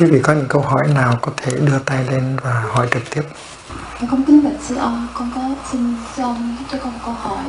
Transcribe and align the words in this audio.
quý 0.00 0.06
vị 0.06 0.20
có 0.22 0.32
những 0.32 0.48
câu 0.48 0.62
hỏi 0.62 0.88
nào 0.94 1.18
có 1.22 1.32
thể 1.36 1.52
đưa 1.60 1.78
tay 1.78 2.04
lên 2.10 2.36
và 2.42 2.64
hỏi 2.68 2.88
trực 2.92 3.02
tiếp? 3.10 3.22
Con 4.10 4.24
kính 4.24 4.44
bạch 4.44 4.62
sư 4.62 4.76
ông 4.76 5.08
con 5.14 5.32
có 5.34 5.40
xin 5.72 5.94
sư 6.16 6.22
ông 6.22 6.56
cho 6.72 6.78
con 6.82 6.92
câu 7.04 7.14
hỏi. 7.14 7.44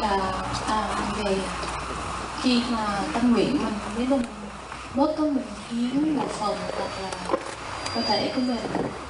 Là 0.00 0.32
à, 0.68 0.88
về 1.24 1.36
khi 2.42 2.62
mà 2.70 3.00
tâm 3.12 3.32
nguyện 3.32 3.58
mình 3.64 3.74
nếu 3.96 4.06
mình 4.06 4.22
bớt 4.94 5.14
có 5.18 5.24
mình 5.24 5.46
hiến 5.70 6.16
một 6.16 6.28
phần 6.40 6.56
hoặc 6.78 7.02
là 7.02 7.10
cơ 7.94 8.02
thể 8.02 8.32
của 8.34 8.40
mình 8.40 8.58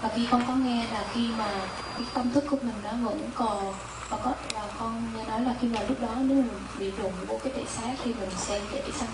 và 0.02 0.10
khi 0.16 0.28
con 0.30 0.42
có 0.48 0.54
nghe 0.54 0.86
là 0.92 1.04
khi 1.14 1.28
mà 1.38 1.48
cái 1.94 2.06
tâm 2.14 2.32
thức 2.32 2.44
của 2.50 2.58
mình 2.62 2.74
nó 2.84 2.90
vẫn 3.02 3.30
còn 3.34 3.74
và 4.10 4.16
có 4.24 4.32
và 4.54 4.62
con 4.80 5.02
nghe 5.16 5.24
nói 5.24 5.40
là 5.40 5.54
khi 5.60 5.68
mà 5.68 5.80
lúc 5.88 6.00
đó 6.00 6.08
nếu 6.18 6.36
mình 6.36 6.50
bị 6.78 6.92
đụng 7.02 7.12
vô 7.28 7.40
cái 7.44 7.52
thể 7.56 7.64
xác 7.76 7.94
thì 8.04 8.14
mình 8.20 8.30
sẽ 8.36 8.60
dễ 8.72 8.82
sang 9.00 9.08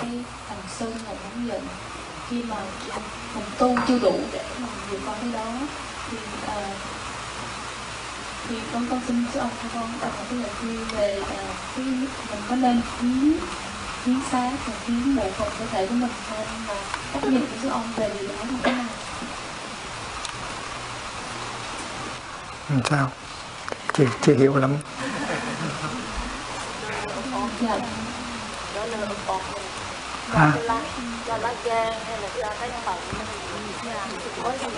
cái 0.00 0.10
thành 0.48 0.58
sơn 0.78 0.92
và 1.06 1.12
nóng 1.12 1.48
giận 1.48 1.62
khi 2.30 2.42
mà 2.42 2.56
mình 3.34 3.44
tu 3.58 3.76
chưa 3.88 3.98
đủ 3.98 4.20
để 4.32 4.44
mà 4.58 4.68
vượt 4.90 4.98
qua 5.06 5.14
cái 5.20 5.30
đó 5.32 5.52
thì 6.10 6.16
uh, 6.46 6.76
thì 8.48 8.56
con 8.72 8.86
con 8.90 9.00
xin 9.06 9.24
sư 9.32 9.38
ông 9.40 9.50
cho 9.62 9.68
con 9.74 9.92
một 9.92 10.08
cái 10.30 10.38
lời 10.38 10.50
khuyên 10.60 10.84
về 10.96 11.18
uh, 11.20 11.28
cái 11.76 11.84
mình 11.84 12.08
có 12.48 12.56
nên 12.56 12.80
hiến 13.00 13.32
hiến 14.04 14.16
xác 14.30 14.50
và 14.66 14.72
hiến 14.86 15.16
bộ 15.16 15.30
phận 15.36 15.48
cơ 15.58 15.66
thể 15.66 15.86
của 15.86 15.94
mình 15.94 16.10
hơn 16.28 16.46
và 16.66 16.74
góc 17.12 17.24
nhìn 17.24 17.46
của 17.62 17.68
ông 17.70 17.92
về 17.96 18.10
điều 18.18 18.28
đó 18.28 18.44
như 18.50 18.56
thế 18.62 18.72
nào? 18.72 18.86
Làm 22.68 22.80
sao? 22.90 23.10
Chưa 23.92 24.06
chưa 24.22 24.34
hiểu 24.34 24.56
lắm 24.56 24.76
dạ 31.26 31.38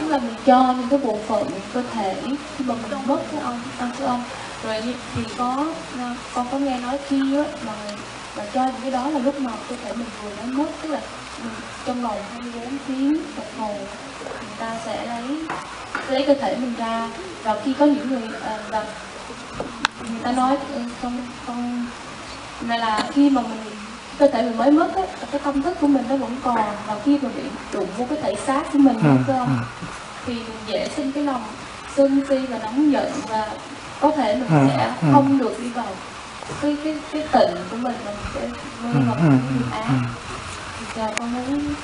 tức 0.01 0.09
là 0.09 0.19
mình 0.19 0.35
cho 0.47 0.75
những 0.79 0.89
cái 0.91 0.99
bộ 0.99 1.19
phận 1.29 1.51
cơ 1.75 1.83
thể 1.93 2.23
khi 2.25 2.65
mà 2.65 2.75
mình 2.83 3.07
mất 3.07 3.19
cái 3.33 3.41
ông 3.41 3.61
ăn 3.79 3.91
cái 3.99 4.07
ông. 4.07 4.23
Rồi 4.65 4.83
thì 5.15 5.23
có 5.39 5.67
à, 5.99 6.17
con 6.35 6.47
có 6.53 6.59
nghe 6.59 6.79
nói 6.79 6.99
khi 7.09 7.37
á, 7.37 7.45
mà 7.67 7.73
mà 8.37 8.45
cho 8.55 8.65
những 8.65 8.81
cái 8.83 8.91
đó 8.91 9.09
là 9.11 9.19
lúc 9.19 9.41
mà 9.41 9.51
cơ 9.69 9.77
thể 9.85 9.93
mình 9.93 10.07
vừa 10.23 10.31
mới 10.37 10.47
mất 10.47 10.67
tức 10.83 10.89
là 10.89 11.01
mình, 11.43 11.53
trong 11.87 12.03
vòng 12.03 12.23
24 12.33 12.79
tiếng 12.89 13.23
đồng 13.37 13.47
hồ 13.59 13.75
người 14.19 14.57
ta 14.59 14.73
sẽ 14.85 15.07
lấy 15.07 15.47
lấy 16.09 16.25
cơ 16.27 16.35
thể 16.35 16.57
mình 16.57 16.75
ra. 16.79 17.09
Và 17.43 17.61
khi 17.65 17.75
có 17.79 17.85
những 17.85 18.09
người 18.09 18.29
à, 18.45 18.59
và 18.69 18.85
người 20.01 20.21
ta 20.23 20.33
nói 20.33 20.59
trong 21.03 21.21
trong 21.47 21.87
này 22.61 22.79
là 22.79 23.09
khi 23.15 23.31
mà 23.31 23.43
mình 23.43 23.77
cơ 24.19 24.27
thể 24.29 24.43
mình 24.43 24.57
mới 24.59 24.71
mất 24.71 24.97
á 24.97 25.03
cái 25.33 25.41
tâm 25.45 25.63
thức 25.63 25.77
của 25.81 25.87
mình 25.87 26.05
nó 26.09 26.17
vẫn 26.17 26.37
còn 26.45 26.57
và 26.87 26.97
khi 27.05 27.19
mà 27.23 27.29
bị 27.37 27.43
đụng 27.73 27.87
vô 27.99 28.07
cái 28.11 28.19
thể 28.23 28.35
xác 28.47 28.63
của 28.73 28.79
mình 28.79 28.97
ừ, 28.97 29.03
không? 29.27 29.47
ừ. 29.47 29.65
thì 30.27 30.35
mình 30.35 30.59
dễ 30.67 30.89
sinh 30.97 31.13
cái 31.13 31.25
lòng 31.25 31.43
sân 31.97 32.23
si 32.29 32.39
và 32.47 32.59
nóng 32.59 32.93
giận 32.93 33.13
và 33.29 33.49
có 34.01 34.11
thể 34.11 34.35
mình 34.37 34.49
Ừ, 34.49 34.67
sẽ 34.69 34.93
ừ. 35.03 35.09
không 35.13 35.39
được 35.39 35.57
đi 35.63 35.69
vào 35.69 35.87
cái 36.63 36.77
cái 36.85 36.99
cái 37.13 37.23
tịnh 37.33 37.57
của 37.71 37.77
mình 37.77 37.95
mà 38.05 38.11
mình 38.11 38.31
sẽ 38.35 38.41
rơi 38.41 38.93
Ừ, 38.93 38.99
vào 39.07 39.15
ừ, 39.15 39.21
cái 39.23 39.31
nghiệp 39.55 39.71
ác. 39.71 39.85
thì 40.79 40.87
giờ 40.97 41.11
con 41.19 41.33
muốn 41.33 41.75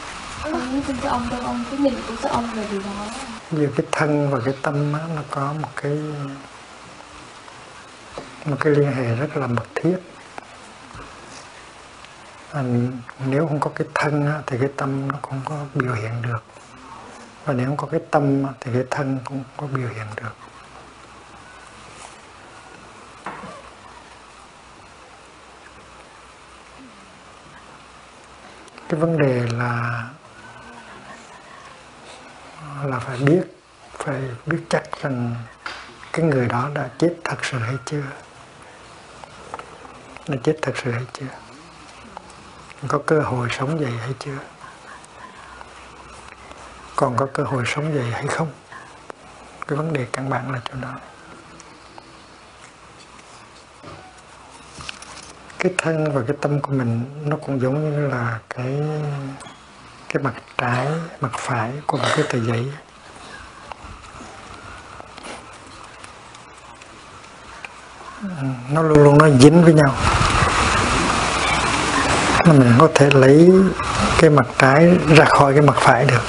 con 0.42 0.53
muốn 0.72 0.82
xin 0.87 0.97
cho 1.03 1.09
ông 1.10 1.28
cho 1.31 1.37
ông 1.47 1.65
cái 1.71 1.78
nhìn 1.81 1.94
của 2.09 2.15
sư 2.22 2.28
ông 2.28 2.47
về 2.54 2.65
điều 2.71 2.81
đó. 2.81 3.06
Vì 3.50 3.66
cái 3.76 3.87
thân 3.92 4.31
và 4.31 4.38
cái 4.44 4.54
tâm 4.62 4.92
á, 4.92 5.00
nó 5.16 5.22
có 5.31 5.53
một 5.62 5.69
cái 5.82 5.92
một 8.44 8.56
cái 8.60 8.72
liên 8.72 8.92
hệ 8.92 9.15
rất 9.16 9.37
là 9.37 9.47
mật 9.47 9.65
thiết 9.75 9.97
à, 12.52 12.62
nếu 13.26 13.46
không 13.46 13.60
có 13.60 13.70
cái 13.74 13.88
thân 13.94 14.26
á, 14.26 14.42
thì 14.46 14.58
cái 14.58 14.68
tâm 14.76 15.08
nó 15.08 15.18
không 15.22 15.40
có 15.44 15.64
biểu 15.74 15.94
hiện 15.94 16.22
được. 16.22 16.44
Và 17.44 17.52
nếu 17.54 17.66
không 17.66 17.76
có 17.76 17.86
cái 17.86 18.00
tâm 18.10 18.44
á, 18.44 18.52
thì 18.60 18.72
cái 18.72 18.84
thân 18.90 19.18
cũng 19.24 19.44
không 19.56 19.68
có 19.70 19.76
biểu 19.76 19.88
hiện 19.88 20.06
được. 20.16 20.36
Cái 28.88 29.00
vấn 29.00 29.18
đề 29.18 29.46
là 29.46 30.04
là 32.84 32.98
phải 32.98 33.18
biết 33.18 33.42
phải 33.92 34.20
biết 34.46 34.58
chắc 34.70 34.82
rằng 35.02 35.34
cái 36.12 36.26
người 36.26 36.48
đó 36.48 36.70
đã 36.74 36.88
chết 36.98 37.14
thật 37.24 37.44
sự 37.44 37.58
hay 37.58 37.74
chưa? 37.84 38.02
Đã 40.28 40.36
chết 40.42 40.56
thật 40.62 40.72
sự 40.84 40.92
hay 40.92 41.06
chưa? 41.12 41.41
Có 42.88 42.98
cơ 43.06 43.20
hội 43.20 43.48
sống 43.50 43.81
dậy 43.81 43.93
hay 44.00 44.15
chưa? 44.19 44.38
Còn 46.97 47.16
có 47.16 47.26
cơ 47.32 47.43
hội 47.43 47.62
sống 47.66 47.94
dậy 47.94 48.10
hay 48.12 48.26
không? 48.26 48.48
Cái 49.66 49.76
vấn 49.76 49.93
đề 49.93 50.06
căn 50.12 50.31
bản 50.31 50.53
là 50.53 50.60
chỗ 50.65 50.75
đó. 50.81 50.94
Cái 55.59 55.75
thân 55.78 56.12
và 56.12 56.22
cái 56.26 56.37
tâm 56.41 56.60
của 56.60 56.72
mình 56.72 57.22
nó 57.25 57.37
cũng 57.37 57.60
giống 57.60 57.91
như 57.91 58.09
là 58.09 58.38
cái 58.50 58.81
cái 60.09 60.22
mặt 60.22 60.34
trái, 60.59 60.88
mặt 61.21 61.32
phải 61.32 61.72
của 61.87 61.97
một 61.98 62.09
cái 62.16 62.25
tờ 62.31 62.38
giấy. 62.38 62.72
Nó 68.71 68.82
luôn 68.82 69.04
luôn 69.04 69.19
nó 69.19 69.28
dính 69.28 69.65
với 69.65 69.75
nhau 69.75 69.94
mà 72.47 72.53
mình 72.53 72.72
có 72.78 72.88
thể 72.94 73.10
lấy 73.10 73.53
cái 74.20 74.30
mặt 74.30 74.47
trái 74.58 74.91
ra 75.16 75.25
khỏi 75.25 75.53
cái 75.53 75.62
mặt 75.62 75.76
phải 75.80 76.04
được. 76.04 76.22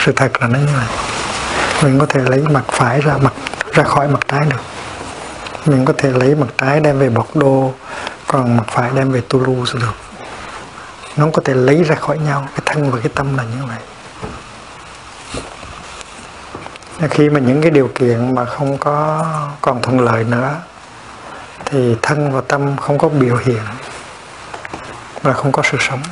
Sự 0.00 0.12
thật 0.12 0.32
là 0.40 0.48
nó 0.48 0.58
như 0.58 0.72
vậy. 0.76 0.86
Mình 1.82 1.98
có 1.98 2.06
thể 2.06 2.20
lấy 2.20 2.40
mặt 2.40 2.64
phải 2.68 3.00
ra 3.00 3.16
mặt, 3.16 3.32
ra 3.72 3.84
khỏi 3.84 4.08
mặt 4.08 4.20
trái 4.28 4.40
được. 4.50 4.60
Mình 5.66 5.84
có 5.84 5.92
thể 5.98 6.10
lấy 6.10 6.34
mặt 6.34 6.46
trái 6.58 6.80
đem 6.80 6.98
về 6.98 7.08
bọc 7.08 7.36
đô 7.36 7.72
còn 8.26 8.56
mặt 8.56 8.64
phải 8.66 8.90
đem 8.94 9.10
về 9.10 9.22
Toulouse 9.28 9.78
được. 9.80 9.94
Nó 11.16 11.26
có 11.32 11.42
thể 11.44 11.54
lấy 11.54 11.84
ra 11.84 11.94
khỏi 11.94 12.18
nhau. 12.18 12.48
Cái 12.54 12.62
thân 12.66 12.90
và 12.90 12.98
cái 13.02 13.12
tâm 13.14 13.36
là 13.36 13.44
như 13.44 13.64
vậy. 13.64 13.78
Khi 17.10 17.30
mà 17.30 17.40
những 17.40 17.62
cái 17.62 17.70
điều 17.70 17.90
kiện 17.94 18.34
mà 18.34 18.44
không 18.44 18.78
có 18.78 19.26
còn 19.60 19.82
thuận 19.82 20.00
lợi 20.00 20.24
nữa, 20.24 20.54
thì 21.64 21.96
thân 22.02 22.32
và 22.32 22.40
tâm 22.48 22.76
không 22.76 22.98
có 22.98 23.08
biểu 23.08 23.36
hiện 23.36 23.62
và 25.22 25.32
không 25.32 25.52
có 25.52 25.62
sự 25.70 25.78
sống. 25.80 26.02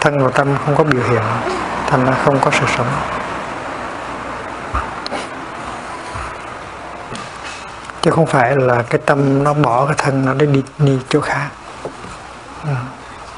Thân 0.00 0.24
và 0.24 0.30
tâm 0.30 0.56
không 0.64 0.76
có 0.76 0.84
biểu 0.84 1.02
hiện 1.02 1.22
thành 1.86 2.04
ra 2.04 2.12
không 2.24 2.38
có 2.40 2.50
sự 2.50 2.66
sống. 2.76 2.86
Chứ 8.02 8.10
không 8.10 8.26
phải 8.26 8.56
là 8.56 8.82
cái 8.82 9.00
tâm 9.06 9.44
nó 9.44 9.54
bỏ 9.54 9.86
cái 9.86 9.94
thân 9.98 10.24
nó 10.24 10.34
để 10.34 10.46
đi 10.46 10.62
đi 10.78 10.98
chỗ 11.08 11.20
khác. 11.20 11.48
Ừ. 12.64 12.70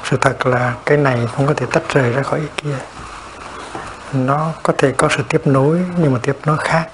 sự 0.03 0.17
thật 0.21 0.45
là 0.47 0.73
cái 0.85 0.97
này 0.97 1.27
không 1.35 1.47
có 1.47 1.53
thể 1.53 1.65
tách 1.71 1.83
rời 1.89 2.11
ra 2.11 2.23
khỏi 2.23 2.39
cái 2.39 2.49
kia. 2.57 2.77
Nó 4.13 4.51
có 4.63 4.73
thể 4.77 4.93
có 4.97 5.09
sự 5.17 5.23
tiếp 5.29 5.41
nối 5.45 5.85
nhưng 5.97 6.13
mà 6.13 6.19
tiếp 6.23 6.37
nối 6.45 6.57
khác. 6.57 6.87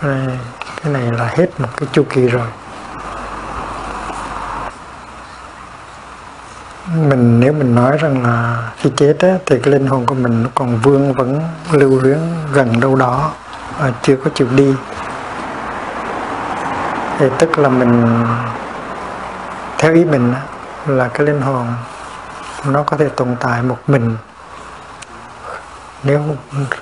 Cái 0.00 0.10
này, 0.10 0.38
cái 0.82 0.92
này 0.92 1.02
là 1.02 1.24
hết 1.36 1.60
một 1.60 1.68
cái 1.76 1.88
chu 1.92 2.04
kỳ 2.10 2.28
rồi. 2.28 2.48
Mình 6.94 7.40
nếu 7.40 7.52
mình 7.52 7.74
nói 7.74 7.98
rằng 7.98 8.22
là 8.22 8.68
khi 8.76 8.90
chết 8.96 9.16
á, 9.18 9.28
thì 9.46 9.58
cái 9.62 9.72
linh 9.72 9.86
hồn 9.86 10.06
của 10.06 10.14
mình 10.14 10.42
nó 10.42 10.48
còn 10.54 10.76
vương 10.76 11.12
vẫn 11.12 11.40
lưu 11.72 12.00
luyến 12.00 12.18
gần 12.52 12.80
đâu 12.80 12.94
đó 12.94 13.30
và 13.78 13.92
chưa 14.02 14.16
có 14.16 14.30
chịu 14.34 14.48
đi. 14.56 14.74
Thì 17.18 17.26
tức 17.38 17.58
là 17.58 17.68
mình 17.68 18.24
theo 19.78 19.94
ý 19.94 20.04
mình 20.04 20.32
á, 20.32 20.42
là 20.86 21.08
cái 21.08 21.26
linh 21.26 21.40
hồn 21.40 21.66
nó 22.66 22.82
có 22.82 22.96
thể 22.96 23.08
tồn 23.08 23.36
tại 23.40 23.62
một 23.62 23.78
mình 23.86 24.16
nếu 26.02 26.18
không 26.18 26.36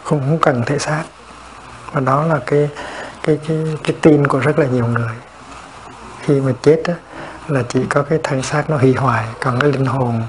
không, 0.04 0.20
không 0.20 0.38
cần 0.38 0.62
thể 0.66 0.78
xác. 0.78 1.02
Và 1.92 2.00
đó 2.00 2.24
là 2.24 2.38
cái 2.46 2.68
cái 3.22 3.38
cái 3.48 3.64
cái 3.84 3.96
tin 4.00 4.26
của 4.26 4.38
rất 4.38 4.58
là 4.58 4.66
nhiều 4.66 4.86
người. 4.86 5.14
Khi 6.20 6.40
mà 6.40 6.52
chết 6.62 6.82
á, 6.84 6.94
là 7.48 7.62
chỉ 7.68 7.86
có 7.90 8.02
cái 8.02 8.18
thân 8.22 8.42
xác 8.42 8.70
nó 8.70 8.76
hủy 8.76 8.94
hoại, 8.94 9.26
còn 9.40 9.60
cái 9.60 9.72
linh 9.72 9.86
hồn 9.86 10.22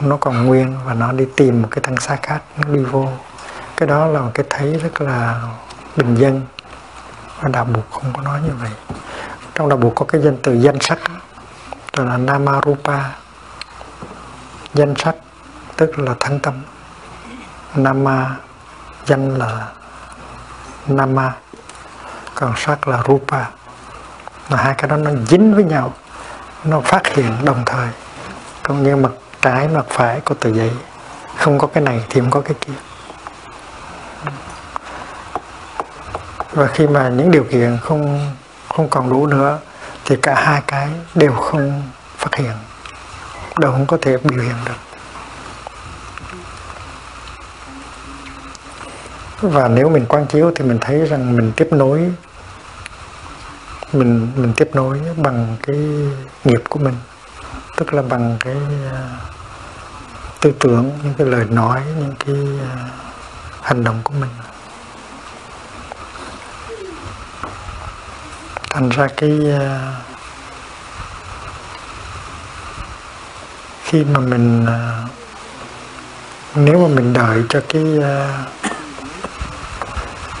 nó 0.00 0.16
còn 0.16 0.46
nguyên 0.46 0.78
và 0.84 0.94
nó 0.94 1.12
đi 1.12 1.26
tìm 1.36 1.62
một 1.62 1.68
cái 1.70 1.80
thân 1.82 1.96
xác 1.96 2.22
khác, 2.22 2.42
nó 2.56 2.74
đi 2.74 2.84
vô. 2.84 3.08
Cái 3.76 3.88
đó 3.88 4.06
là 4.06 4.20
một 4.20 4.30
cái 4.34 4.46
thấy 4.50 4.78
rất 4.78 5.00
là 5.00 5.42
bình 5.96 6.14
dân. 6.14 6.40
Và 7.40 7.48
đạo 7.48 7.64
buộc 7.64 7.90
không 7.90 8.12
có 8.12 8.22
nói 8.22 8.40
như 8.42 8.52
vậy. 8.60 8.70
Trong 9.54 9.68
đạo 9.68 9.78
buộc 9.78 9.94
có 9.94 10.04
cái 10.04 10.20
danh 10.20 10.36
từ 10.42 10.52
danh 10.52 10.80
sắc 10.80 10.98
đó 11.96 12.04
là 12.04 12.16
namarupa. 12.16 12.98
Danh 14.74 14.94
sắc 14.96 15.14
tức 15.76 15.98
là 15.98 16.14
thân 16.20 16.40
tâm. 16.40 16.54
Nama, 17.74 18.36
danh 19.06 19.38
là 19.38 19.68
nama, 20.86 21.32
còn 22.34 22.52
sắc 22.56 22.88
là 22.88 23.02
rupa. 23.08 23.44
Là 24.48 24.56
hai 24.56 24.74
cái 24.78 24.88
đó 24.88 24.96
nó 24.96 25.10
dính 25.28 25.54
với 25.54 25.64
nhau 25.64 25.92
nó 26.64 26.80
phát 26.80 27.06
hiện 27.06 27.44
đồng 27.44 27.62
thời. 27.66 27.88
Cũng 28.62 28.82
như 28.82 28.96
mặt 28.96 29.12
trái, 29.40 29.68
mặt 29.68 29.86
phải 29.88 30.20
của 30.20 30.34
tờ 30.34 30.52
giấy. 30.52 30.70
Không 31.36 31.58
có 31.58 31.66
cái 31.66 31.82
này 31.82 32.04
thì 32.10 32.20
không 32.20 32.30
có 32.30 32.40
cái 32.40 32.54
kia. 32.60 32.72
Và 36.52 36.66
khi 36.66 36.86
mà 36.86 37.08
những 37.08 37.30
điều 37.30 37.44
kiện 37.44 37.78
không 37.82 38.32
không 38.68 38.88
còn 38.88 39.10
đủ 39.10 39.26
nữa, 39.26 39.58
thì 40.04 40.16
cả 40.16 40.34
hai 40.34 40.62
cái 40.66 40.88
đều 41.14 41.32
không 41.32 41.82
phát 42.16 42.34
hiện. 42.34 42.52
Đều 43.58 43.72
không 43.72 43.86
có 43.86 43.98
thể 44.02 44.16
biểu 44.16 44.42
hiện 44.42 44.56
được. 44.64 44.72
Và 49.40 49.68
nếu 49.68 49.88
mình 49.88 50.06
quan 50.08 50.26
chiếu 50.26 50.52
thì 50.56 50.64
mình 50.64 50.78
thấy 50.80 51.06
rằng 51.06 51.36
mình 51.36 51.52
tiếp 51.56 51.68
nối 51.70 52.10
mình 53.92 54.32
mình 54.36 54.52
tiếp 54.56 54.70
nối 54.74 55.00
bằng 55.16 55.56
cái 55.62 55.76
nghiệp 56.44 56.62
của 56.68 56.78
mình. 56.78 56.94
Tức 57.76 57.94
là 57.94 58.02
bằng 58.02 58.36
cái 58.40 58.56
à, 58.92 59.08
tư 60.40 60.52
tưởng, 60.60 60.90
những 61.04 61.14
cái 61.18 61.26
lời 61.26 61.44
nói, 61.44 61.82
những 61.98 62.14
cái 62.26 62.36
à, 62.70 62.88
hành 63.62 63.84
động 63.84 64.00
của 64.04 64.14
mình. 64.20 64.30
Thành 68.70 68.88
ra 68.88 69.08
cái 69.16 69.38
à, 69.52 69.94
khi 73.82 74.04
mà 74.04 74.20
mình 74.20 74.66
nếu 76.54 76.88
mà 76.88 76.94
mình 76.94 77.12
đợi 77.12 77.42
cho 77.48 77.60
cái 77.68 77.84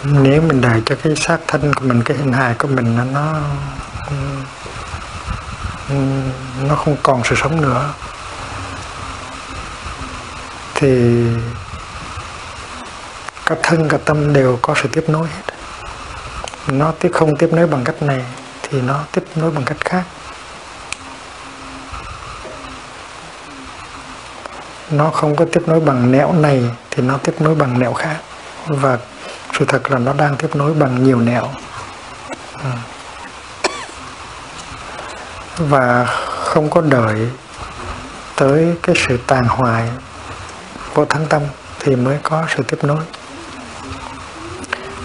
nếu 0.04 0.42
mình 0.42 0.60
để 0.60 0.80
cho 0.86 0.94
cái 1.02 1.16
xác 1.16 1.38
thân 1.48 1.74
của 1.74 1.84
mình, 1.84 2.02
cái 2.02 2.16
hình 2.16 2.32
hài 2.32 2.54
của 2.54 2.68
mình 2.68 2.96
nó 2.96 3.04
nó 3.04 3.40
nó 6.68 6.74
không 6.74 6.96
còn 7.02 7.24
sự 7.24 7.34
sống 7.36 7.60
nữa, 7.60 7.90
thì 10.74 11.22
cả 13.46 13.54
thân 13.62 13.88
cả 13.88 13.98
tâm 14.04 14.32
đều 14.32 14.58
có 14.62 14.74
sự 14.82 14.88
tiếp 14.92 15.04
nối 15.08 15.28
hết. 15.28 15.54
Nó 16.66 16.92
tiếp, 16.92 17.10
không 17.14 17.36
tiếp 17.36 17.48
nối 17.52 17.66
bằng 17.66 17.84
cách 17.84 18.02
này 18.02 18.24
thì 18.62 18.80
nó 18.80 19.00
tiếp 19.12 19.24
nối 19.34 19.50
bằng 19.50 19.64
cách 19.64 19.76
khác. 19.80 20.04
Nó 24.90 25.10
không 25.10 25.36
có 25.36 25.44
tiếp 25.52 25.62
nối 25.66 25.80
bằng 25.80 26.12
nẻo 26.12 26.32
này 26.32 26.64
thì 26.90 27.02
nó 27.02 27.16
tiếp 27.16 27.34
nối 27.40 27.54
bằng 27.54 27.78
nẻo 27.78 27.92
khác. 27.92 28.16
Và 28.66 28.98
sự 29.58 29.64
thật 29.64 29.90
là 29.90 29.98
nó 29.98 30.12
đang 30.12 30.36
tiếp 30.36 30.56
nối 30.56 30.74
bằng 30.74 31.04
nhiều 31.04 31.20
nẻo. 31.20 31.48
Ừ. 32.64 32.70
Và 35.58 36.04
không 36.44 36.70
có 36.70 36.80
đợi 36.80 37.30
tới 38.36 38.76
cái 38.82 38.96
sự 39.08 39.18
tàn 39.26 39.44
hoại 39.44 39.88
của 40.94 41.04
thắng 41.04 41.26
tâm 41.26 41.42
thì 41.80 41.96
mới 41.96 42.18
có 42.22 42.44
sự 42.56 42.62
tiếp 42.62 42.78
nối. 42.82 43.04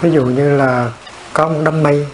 Ví 0.02 0.12
dụ 0.12 0.26
như 0.26 0.58
là 0.58 0.90
có 1.34 1.48
một 1.48 1.62
đám 1.64 1.84
mây 1.84 2.08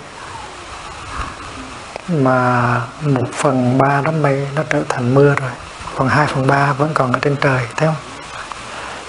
mà 2.07 2.81
một 3.01 3.27
phần 3.33 3.77
ba 3.77 4.01
đám 4.05 4.21
mây 4.21 4.47
nó 4.55 4.63
trở 4.69 4.83
thành 4.89 5.13
mưa 5.13 5.35
rồi, 5.35 5.51
còn 5.95 6.07
hai 6.07 6.27
phần 6.27 6.47
ba 6.47 6.73
vẫn 6.73 6.91
còn 6.93 7.13
ở 7.13 7.19
trên 7.19 7.35
trời, 7.41 7.67
thấy 7.77 7.87
không? 7.87 7.95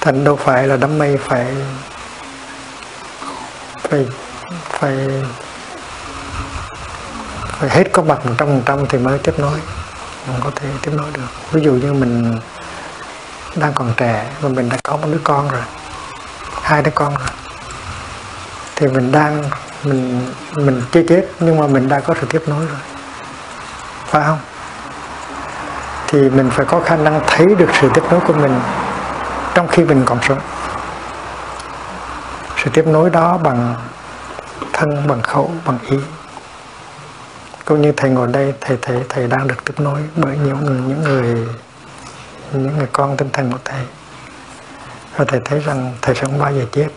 Thành 0.01 0.25
đâu 0.25 0.37
phải 0.37 0.67
là 0.67 0.77
đám 0.77 0.99
mây 0.99 1.19
phải 1.25 1.47
phải 3.89 4.07
phải 4.69 5.09
phải 7.59 7.69
hết 7.69 7.85
có 7.93 8.03
mặt 8.03 8.27
một 8.27 8.33
trăm 8.39 8.49
phần 8.49 8.63
trăm 8.67 8.87
thì 8.89 8.99
mới 8.99 9.19
tiếp 9.19 9.35
nối. 9.39 9.59
Mình 10.29 10.41
có 10.45 10.51
thể 10.57 10.69
tiếp 10.83 10.91
nối 10.95 11.11
được. 11.13 11.29
Ví 11.53 11.63
dụ 11.63 11.73
như 11.73 11.93
mình 11.93 12.39
đang 13.55 13.73
còn 13.73 13.93
trẻ 13.97 14.27
mà 14.43 14.49
mình 14.49 14.69
đã 14.69 14.77
có 14.83 14.97
một 14.97 15.09
đứa 15.13 15.21
con 15.25 15.49
rồi, 15.49 15.63
hai 16.63 16.83
đứa 16.83 16.91
con 16.95 17.15
rồi, 17.15 17.29
thì 18.77 18.89
mình 18.89 19.13
đang, 19.13 19.45
mình 19.83 20.33
mình 20.55 20.83
chưa 20.93 21.03
chết, 21.09 21.27
nhưng 21.41 21.59
mà 21.59 21.67
mình 21.67 21.89
đã 21.89 22.01
có 22.01 22.15
sự 22.21 22.27
tiếp 22.31 22.43
nối 22.47 22.67
rồi. 22.67 22.81
Phải 24.07 24.25
không? 24.27 24.39
Thì 26.07 26.19
mình 26.19 26.51
phải 26.51 26.67
có 26.67 26.81
khả 26.81 26.97
năng 26.97 27.21
thấy 27.27 27.47
được 27.59 27.71
sự 27.81 27.91
tiếp 27.95 28.03
nối 28.11 28.21
của 28.21 28.33
mình 28.33 28.61
trong 29.55 29.69
khi 29.69 29.85
mình 29.85 30.03
còn 30.07 30.19
sống 30.29 30.39
sự 32.65 32.71
tiếp 32.75 32.87
nối 32.87 33.11
đó 33.11 33.39
bằng 33.39 33.75
thân, 34.73 35.09
bằng 35.09 35.23
khẩu, 35.23 35.51
bằng 35.65 35.79
ý. 35.91 35.97
Cũng 37.65 37.83
như 37.83 37.93
thầy 37.93 38.11
ngồi 38.11 38.29
đây, 38.29 38.55
thầy 38.61 38.79
thấy 38.83 39.05
thầy 39.09 39.27
đang 39.27 39.49
được 39.49 39.65
tiếp 39.65 39.81
nối 39.81 40.01
bởi 40.17 40.39
những 40.45 40.89
những 40.89 41.03
người 41.03 41.49
những 42.53 42.77
người 42.77 42.89
con 42.93 43.17
tinh 43.17 43.29
thần 43.33 43.53
của 43.53 43.59
thầy. 43.65 43.81
Và 45.17 45.25
thầy 45.25 45.41
thấy 45.45 45.61
rằng 45.61 45.95
thầy 46.03 46.15
sẽ 46.15 46.21
không 46.21 46.39
bao 46.39 46.53
giờ 46.53 46.65
chết. 46.73 46.89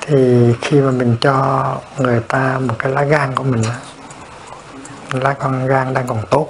Thì 0.00 0.52
khi 0.60 0.80
mà 0.80 0.90
mình 0.90 1.16
cho 1.20 1.66
người 1.98 2.20
ta 2.20 2.58
một 2.60 2.74
cái 2.78 2.92
lá 2.92 3.02
gan 3.02 3.34
của 3.34 3.44
mình 3.44 3.62
lá 5.12 5.32
con 5.32 5.66
gan 5.66 5.94
đang 5.94 6.06
còn 6.06 6.26
tốt 6.30 6.48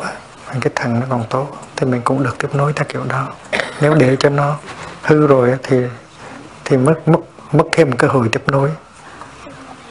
cái 0.61 0.73
thần 0.75 1.01
nó 1.01 1.07
còn 1.11 1.25
tốt, 1.31 1.49
thì 1.77 1.87
mình 1.87 2.01
cũng 2.05 2.23
được 2.23 2.39
tiếp 2.39 2.49
nối 2.55 2.73
theo 2.73 2.85
kiểu 2.89 3.05
đó 3.05 3.29
nếu 3.83 3.95
để 3.95 4.17
cho 4.21 4.29
nó 4.29 4.57
hư 5.03 5.27
rồi 5.27 5.55
thì 5.63 5.77
thì 6.65 6.77
mất 6.77 7.09
mất 7.09 7.19
mất 7.53 7.65
thêm 7.73 7.91
một 7.91 7.97
cơ 7.99 8.09
hội 8.09 8.29
tiếp 8.33 8.43
nối. 8.47 8.71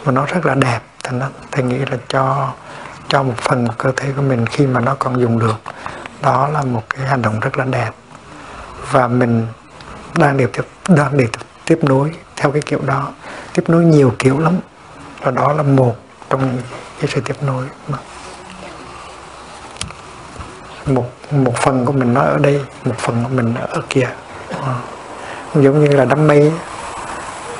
Mà 0.05 0.11
nó 0.11 0.25
rất 0.25 0.45
là 0.45 0.55
đẹp, 0.55 0.79
thành 1.03 1.19
nó 1.19 1.27
thầy 1.51 1.63
nghĩ 1.63 1.77
là 1.77 1.97
cho 2.07 2.53
cho 3.07 3.23
một 3.23 3.33
phần 3.37 3.67
cơ 3.77 3.91
thể 3.95 4.11
của 4.15 4.21
mình 4.21 4.45
khi 4.45 4.67
mà 4.67 4.79
nó 4.79 4.95
còn 4.99 5.21
dùng 5.21 5.39
được. 5.39 5.55
Đó 6.21 6.47
là 6.47 6.61
một 6.61 6.83
cái 6.89 7.07
hành 7.07 7.21
động 7.21 7.39
rất 7.39 7.57
là 7.57 7.65
đẹp. 7.65 7.91
Và 8.91 9.07
mình 9.07 9.47
đang 10.17 10.37
để 10.37 10.47
tiếp, 10.53 10.65
đang 10.87 11.17
để 11.17 11.27
tiếp 11.65 11.79
nối 11.81 12.11
theo 12.35 12.51
cái 12.51 12.61
kiểu 12.65 12.79
đó. 12.85 13.11
Tiếp 13.53 13.63
nối 13.67 13.85
nhiều 13.85 14.13
kiểu 14.19 14.39
lắm. 14.39 14.53
Và 15.21 15.31
đó 15.31 15.53
là 15.53 15.63
một 15.63 15.95
trong 16.29 16.41
những 16.41 16.63
cái 16.99 17.09
sự 17.13 17.21
tiếp 17.21 17.35
nối 17.41 17.65
mà 17.87 17.97
một 20.85 21.05
một 21.31 21.53
phần 21.57 21.85
của 21.85 21.91
mình 21.91 22.13
nó 22.13 22.21
ở 22.21 22.37
đây 22.37 22.61
một 22.83 22.95
phần 22.97 23.23
của 23.23 23.29
mình 23.29 23.55
ở 23.55 23.81
kia. 23.89 24.07
À. 24.61 24.75
giống 25.55 25.83
như 25.83 25.95
là 25.95 26.05
đám 26.05 26.27
mây. 26.27 26.51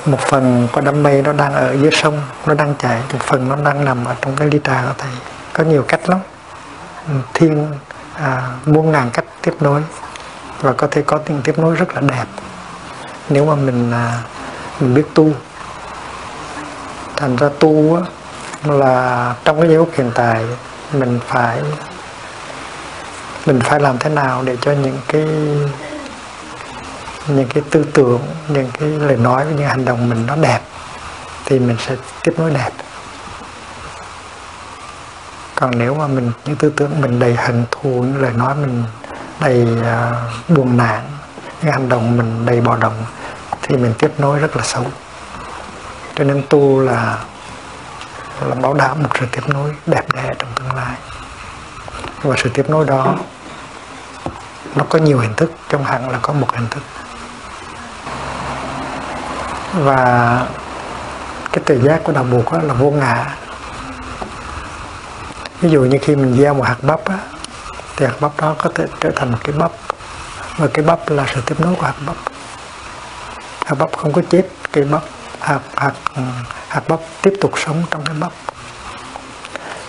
Một 0.05 0.19
phần 0.19 0.67
của 0.71 0.81
đám 0.81 1.03
mây 1.03 1.21
nó 1.21 1.33
đang 1.33 1.53
ở 1.53 1.77
dưới 1.77 1.91
sông 1.91 2.21
nó 2.45 2.53
đang 2.53 2.75
chảy. 2.79 3.01
Một 3.13 3.19
phần 3.19 3.49
nó 3.49 3.55
đang 3.55 3.85
nằm 3.85 4.05
ở 4.05 4.15
trong 4.21 4.35
cái 4.35 4.47
ly 4.51 4.59
trà 4.63 4.83
của 4.87 4.93
thầy. 4.97 5.11
Có 5.53 5.63
nhiều 5.63 5.85
cách 5.87 6.09
lắm. 6.09 6.19
Ừ, 7.07 7.13
thiên 7.33 7.67
à, 8.15 8.41
muôn 8.65 8.91
ngàn 8.91 9.09
cách 9.13 9.25
tiếp 9.41 9.53
nối. 9.59 9.81
Và 10.61 10.73
có 10.73 10.87
thể 10.91 11.01
có 11.01 11.17
tiếng 11.17 11.41
tiếp 11.41 11.59
nối 11.59 11.75
rất 11.75 11.95
là 11.95 12.01
đẹp. 12.01 12.25
Nếu 13.29 13.45
mà 13.45 13.55
mình 13.55 13.91
à, 13.91 14.17
mình 14.79 14.93
biết 14.93 15.05
tu. 15.13 15.29
Thành 17.15 17.35
ra 17.35 17.49
tu 17.59 17.95
á, 17.95 18.01
là 18.63 19.35
trong 19.43 19.59
cái 19.59 19.69
giây 19.69 19.77
phút 19.77 19.89
hiện 19.93 20.11
tại 20.15 20.45
mình 20.93 21.19
phải 21.27 21.61
mình 23.45 23.60
phải 23.63 23.79
làm 23.79 23.98
thế 23.98 24.10
nào 24.10 24.43
để 24.43 24.57
cho 24.62 24.71
những 24.71 24.98
cái 25.07 25.25
những 27.27 27.48
cái 27.53 27.63
tư 27.69 27.86
tưởng 27.93 28.21
những 28.48 28.71
cái 28.79 28.89
lời 28.89 29.17
nói 29.17 29.45
những 29.45 29.67
hành 29.67 29.86
động 29.86 30.10
mình 30.10 30.25
nó 30.25 30.36
đẹp 30.36 30.60
thì 31.45 31.60
mình 31.60 31.77
sẽ 31.79 31.95
tiếp 32.24 32.33
nối 32.38 32.51
đẹp. 32.51 32.71
Còn 35.55 35.71
nếu 35.77 35.95
mà 35.95 36.07
mình 36.07 36.31
những 36.45 36.55
tư 36.55 36.74
tưởng 36.75 37.01
mình 37.01 37.19
đầy 37.19 37.36
hận 37.36 37.65
thù 37.71 37.89
những 37.89 38.21
lời 38.21 38.33
nói 38.33 38.55
mình 38.55 38.83
đầy 39.39 39.67
uh, 39.79 40.50
buồn 40.50 40.77
nản 40.77 41.01
những 41.62 41.71
hành 41.71 41.89
động 41.89 42.17
mình 42.17 42.45
đầy 42.45 42.62
bạo 42.62 42.77
động 42.77 43.05
thì 43.62 43.77
mình 43.77 43.93
tiếp 44.00 44.12
nối 44.17 44.39
rất 44.39 44.57
là 44.57 44.63
xấu. 44.63 44.86
Cho 46.15 46.24
nên 46.24 46.43
tu 46.50 46.79
là 46.79 47.17
là 48.41 48.55
bảo 48.55 48.74
đảm 48.74 49.03
một 49.03 49.10
sự 49.19 49.25
tiếp 49.31 49.41
nối 49.48 49.71
đẹp 49.86 50.13
đẽ 50.13 50.29
trong 50.39 50.50
tương 50.55 50.75
lai 50.75 50.95
và 52.23 52.35
sự 52.43 52.49
tiếp 52.53 52.69
nối 52.69 52.85
đó 52.85 53.15
nó 54.75 54.85
có 54.89 54.99
nhiều 54.99 55.19
hình 55.19 55.33
thức 55.33 55.51
trong 55.69 55.83
hẳn 55.83 56.09
là 56.09 56.19
có 56.21 56.33
một 56.33 56.47
hình 56.55 56.67
thức. 56.69 56.83
Và 59.73 60.41
cái 61.51 61.63
tự 61.65 61.81
giác 61.81 61.99
của 62.03 62.11
đạo 62.11 62.23
buộc 62.23 62.53
là 62.53 62.73
vô 62.73 62.91
ngã. 62.91 63.25
Ví 65.61 65.69
dụ 65.69 65.81
như 65.81 65.97
khi 66.01 66.15
mình 66.15 66.37
gieo 66.37 66.53
một 66.53 66.63
hạt 66.63 66.77
bắp 66.81 67.05
á, 67.05 67.17
thì 67.95 68.05
hạt 68.05 68.15
bắp 68.19 68.31
đó 68.41 68.55
có 68.57 68.69
thể 68.75 68.85
trở 68.99 69.11
thành 69.15 69.31
một 69.31 69.37
cái 69.43 69.55
bắp. 69.57 69.71
Và 70.57 70.67
cái 70.73 70.85
bắp 70.85 71.09
là 71.09 71.25
sự 71.35 71.41
tiếp 71.45 71.59
nối 71.59 71.75
của 71.75 71.85
hạt 71.85 71.95
bắp. 72.05 72.15
Hạt 73.65 73.75
bắp 73.79 73.97
không 73.97 74.13
có 74.13 74.21
chết 74.29 74.47
cái 74.73 74.83
bắp 74.83 75.01
hạt 75.39 75.59
hạt 75.75 75.93
hạt 76.67 76.81
bắp 76.87 76.99
tiếp 77.21 77.33
tục 77.41 77.51
sống 77.65 77.83
trong 77.91 78.03
cái 78.05 78.15
bắp 78.19 78.31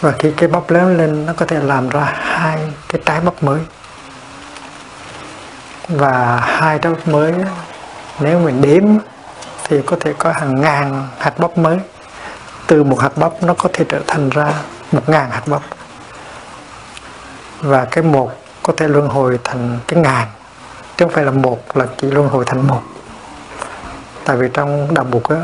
và 0.02 0.12
khi 0.18 0.32
cái 0.37 0.49
bắp 0.49 0.71
lớn 0.71 0.97
lên 0.97 1.26
nó 1.26 1.32
có 1.32 1.47
thể 1.47 1.61
làm 1.61 1.88
ra 1.88 2.12
hai 2.14 2.59
cái 2.88 3.00
trái 3.04 3.21
bắp 3.21 3.42
mới. 3.42 3.61
Và 5.88 6.40
hai 6.44 6.78
trái 6.78 6.92
bắp 6.92 7.09
mới 7.09 7.35
nếu 8.21 8.38
mình 8.38 8.62
đếm 8.62 8.85
thì 9.68 9.82
có 9.87 9.97
thể 10.00 10.14
có 10.18 10.32
hàng 10.32 10.61
ngàn 10.61 11.09
hạt 11.18 11.38
bắp 11.38 11.59
mới. 11.59 11.78
Từ 12.66 12.85
một 12.85 13.00
hạt 13.00 13.16
bắp 13.16 13.42
nó 13.42 13.54
có 13.54 13.68
thể 13.73 13.85
trở 13.88 14.00
thành 14.06 14.30
ra 14.30 14.52
một 14.92 15.09
ngàn 15.09 15.30
hạt 15.30 15.42
bắp 15.47 15.62
và 17.61 17.85
cái 17.85 18.04
một 18.04 18.32
có 18.62 18.73
thể 18.76 18.88
luân 18.88 19.09
hồi 19.09 19.38
thành 19.44 19.78
cái 19.88 20.00
ngàn 20.00 20.28
chứ 20.97 21.04
không 21.04 21.14
phải 21.14 21.25
là 21.25 21.30
một 21.30 21.76
là 21.76 21.87
chỉ 21.99 22.11
luân 22.11 22.28
hồi 22.28 22.44
thành 22.44 22.66
một. 22.66 22.82
Tại 24.25 24.37
vì 24.37 24.49
trong 24.54 24.94
đạo 24.94 25.04
bục 25.04 25.28
á 25.28 25.37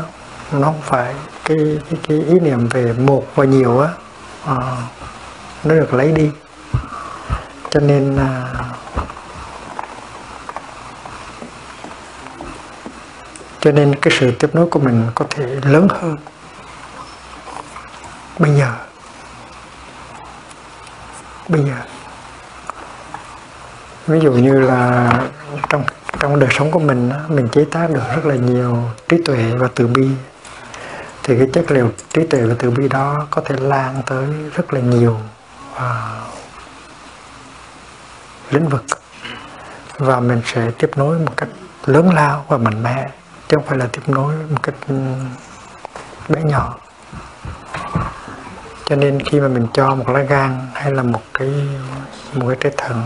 nó 0.51 0.65
không 0.65 0.81
phải 0.83 1.13
cái, 1.45 1.57
cái, 1.89 1.99
cái 2.07 2.17
ý 2.17 2.39
niệm 2.39 2.67
về 2.67 2.93
một 2.93 3.25
và 3.35 3.45
nhiều 3.45 3.79
á. 3.79 3.89
Ờ, 4.45 4.77
nó 5.63 5.75
được 5.75 5.93
lấy 5.93 6.11
đi. 6.11 6.31
Cho 7.69 7.79
nên 7.79 8.17
à, 8.17 8.53
cho 13.61 13.71
nên 13.71 13.95
cái 13.95 14.13
sự 14.19 14.31
tiếp 14.31 14.55
nối 14.55 14.67
của 14.67 14.79
mình 14.79 15.05
có 15.15 15.25
thể 15.29 15.45
lớn 15.63 15.87
hơn 15.89 16.17
bây 18.39 18.55
giờ. 18.55 18.73
Bây 21.47 21.63
giờ. 21.63 21.75
Ví 24.07 24.19
dụ 24.19 24.31
như 24.31 24.59
là 24.59 25.11
trong 25.69 25.83
trong 26.19 26.39
đời 26.39 26.49
sống 26.51 26.71
của 26.71 26.79
mình 26.79 27.11
mình 27.27 27.47
chế 27.51 27.65
tác 27.71 27.89
được 27.89 28.03
rất 28.15 28.25
là 28.25 28.35
nhiều 28.35 28.77
trí 29.09 29.17
tuệ 29.25 29.55
và 29.57 29.67
từ 29.75 29.87
bi 29.87 30.07
thì 31.29 31.37
cái 31.37 31.47
chất 31.53 31.71
liệu 31.71 31.91
trí 32.13 32.23
tuệ 32.23 32.41
và 32.41 32.55
từ 32.59 32.71
bi 32.71 32.87
đó 32.87 33.27
có 33.29 33.41
thể 33.45 33.55
lan 33.59 34.01
tới 34.05 34.27
rất 34.55 34.73
là 34.73 34.79
nhiều 34.79 35.17
uh, 35.75 35.81
lĩnh 38.51 38.67
vực. 38.67 38.83
Và 39.97 40.19
mình 40.19 40.41
sẽ 40.45 40.71
tiếp 40.77 40.91
nối 40.95 41.19
một 41.19 41.37
cách 41.37 41.49
lớn 41.85 42.13
lao 42.13 42.45
và 42.47 42.57
mạnh 42.57 42.83
mẽ 42.83 43.09
chứ 43.47 43.57
không 43.57 43.65
phải 43.65 43.77
là 43.77 43.87
tiếp 43.91 44.01
nối 44.07 44.33
một 44.49 44.63
cách 44.63 44.75
ừ, 44.87 44.95
bé 46.29 46.43
nhỏ. 46.43 46.77
Cho 48.85 48.95
nên 48.95 49.19
khi 49.21 49.39
mà 49.39 49.47
mình 49.47 49.67
cho 49.73 49.95
một 49.95 50.09
lá 50.09 50.21
gan 50.21 50.67
hay 50.73 50.91
là 50.91 51.03
một 51.03 51.21
cái 51.33 51.53
một 52.33 52.47
cái 52.47 52.57
trái 52.59 52.73
thận 52.77 53.03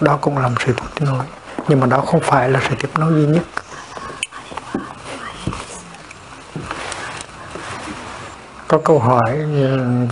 đó 0.00 0.18
cũng 0.20 0.38
là 0.38 0.48
một 0.48 0.56
sự 0.66 0.72
tiếp 0.72 1.04
nối. 1.06 1.24
Nhưng 1.68 1.80
mà 1.80 1.86
đó 1.86 2.00
không 2.06 2.20
phải 2.20 2.50
là 2.50 2.60
sự 2.68 2.74
tiếp 2.80 2.90
nối 2.98 3.12
duy 3.12 3.26
nhất. 3.26 3.42
Có 8.68 8.78
câu 8.84 8.98
hỏi 8.98 9.46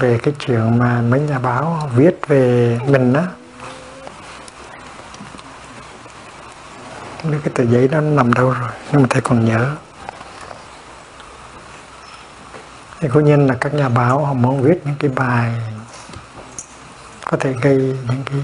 về 0.01 0.19
cái 0.23 0.35
chuyện 0.39 0.79
mà 0.79 1.01
mấy 1.03 1.21
nhà 1.21 1.39
báo 1.39 1.91
viết 1.95 2.29
về 2.29 2.79
mình 2.87 3.13
á. 3.13 3.23
Cái 7.23 7.53
tờ 7.55 7.65
giấy 7.65 7.89
đó 7.89 8.01
nằm 8.01 8.33
đâu 8.33 8.51
rồi? 8.51 8.71
Nhưng 8.93 9.03
mà 9.03 9.09
thầy 9.11 9.21
còn 9.21 9.45
nhớ. 9.45 9.71
Thì 13.01 13.09
cố 13.15 13.21
nhiên 13.21 13.47
là 13.47 13.55
các 13.61 13.75
nhà 13.75 13.89
báo 13.89 14.25
họ 14.25 14.33
muốn 14.33 14.63
viết 14.63 14.81
những 14.85 14.95
cái 14.99 15.11
bài 15.11 15.53
có 17.25 17.37
thể 17.41 17.55
gây 17.63 17.77
những 17.77 18.23
cái 18.25 18.39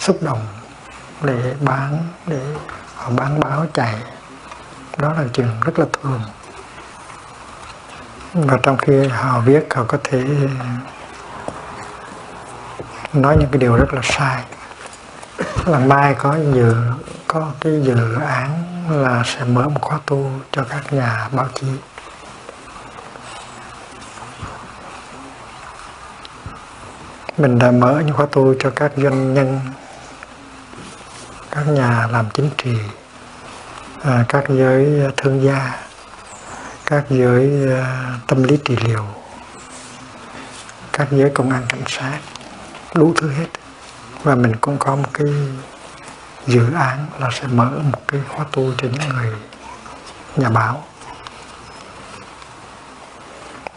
xúc 0.00 0.18
động 0.20 0.46
để 1.22 1.54
bán, 1.60 1.98
để 2.26 2.40
họ 2.94 3.10
bán 3.10 3.40
báo 3.40 3.66
chạy. 3.74 3.94
Đó 4.96 5.12
là 5.12 5.24
chuyện 5.32 5.48
rất 5.64 5.78
là 5.78 5.86
thường 6.02 6.20
và 8.46 8.58
trong 8.62 8.76
khi 8.76 9.06
họ 9.06 9.40
viết, 9.40 9.74
họ 9.74 9.84
có 9.88 9.98
thể 10.04 10.24
nói 13.12 13.36
những 13.40 13.48
cái 13.52 13.58
điều 13.58 13.76
rất 13.76 13.94
là 13.94 14.00
sai. 14.04 14.42
Là 15.66 15.78
mai 15.78 16.14
có 16.14 16.36
dự, 16.54 16.74
có 17.26 17.46
cái 17.60 17.80
dự 17.82 18.14
án 18.14 18.64
là 18.90 19.22
sẽ 19.26 19.44
mở 19.44 19.68
một 19.68 19.80
khóa 19.80 19.98
tu 20.06 20.30
cho 20.52 20.64
các 20.68 20.92
nhà 20.92 21.28
báo 21.32 21.46
chí. 21.54 21.66
Mình 27.38 27.58
đã 27.58 27.70
mở 27.70 28.02
những 28.06 28.16
khóa 28.16 28.26
tu 28.32 28.54
cho 28.60 28.70
các 28.76 28.92
doanh 28.96 29.34
nhân, 29.34 29.60
các 31.50 31.68
nhà 31.68 32.06
làm 32.10 32.26
chính 32.34 32.50
trị 32.58 32.78
à, 34.02 34.24
các 34.28 34.44
giới 34.48 35.02
thương 35.16 35.42
gia 35.42 35.87
các 36.90 37.04
giới 37.10 37.66
ờ, 37.66 37.84
tâm 38.26 38.42
lý 38.42 38.58
trị 38.64 38.76
liệu, 38.76 39.04
các 40.92 41.08
giới 41.10 41.30
công 41.34 41.50
an 41.50 41.62
cảnh 41.68 41.82
sát, 41.86 42.18
đủ 42.94 43.12
thứ 43.16 43.30
hết. 43.30 43.46
Và 44.22 44.34
mình 44.34 44.56
cũng 44.60 44.78
có 44.78 44.96
một 44.96 45.08
cái 45.12 45.26
dự 46.46 46.72
án 46.72 47.06
là 47.18 47.28
sẽ 47.32 47.46
mở 47.46 47.70
một 47.92 48.02
cái 48.08 48.20
khóa 48.28 48.46
tu 48.52 48.72
cho 48.78 48.88
những 48.92 49.08
người 49.08 49.32
nhà 50.36 50.48
báo. 50.48 50.84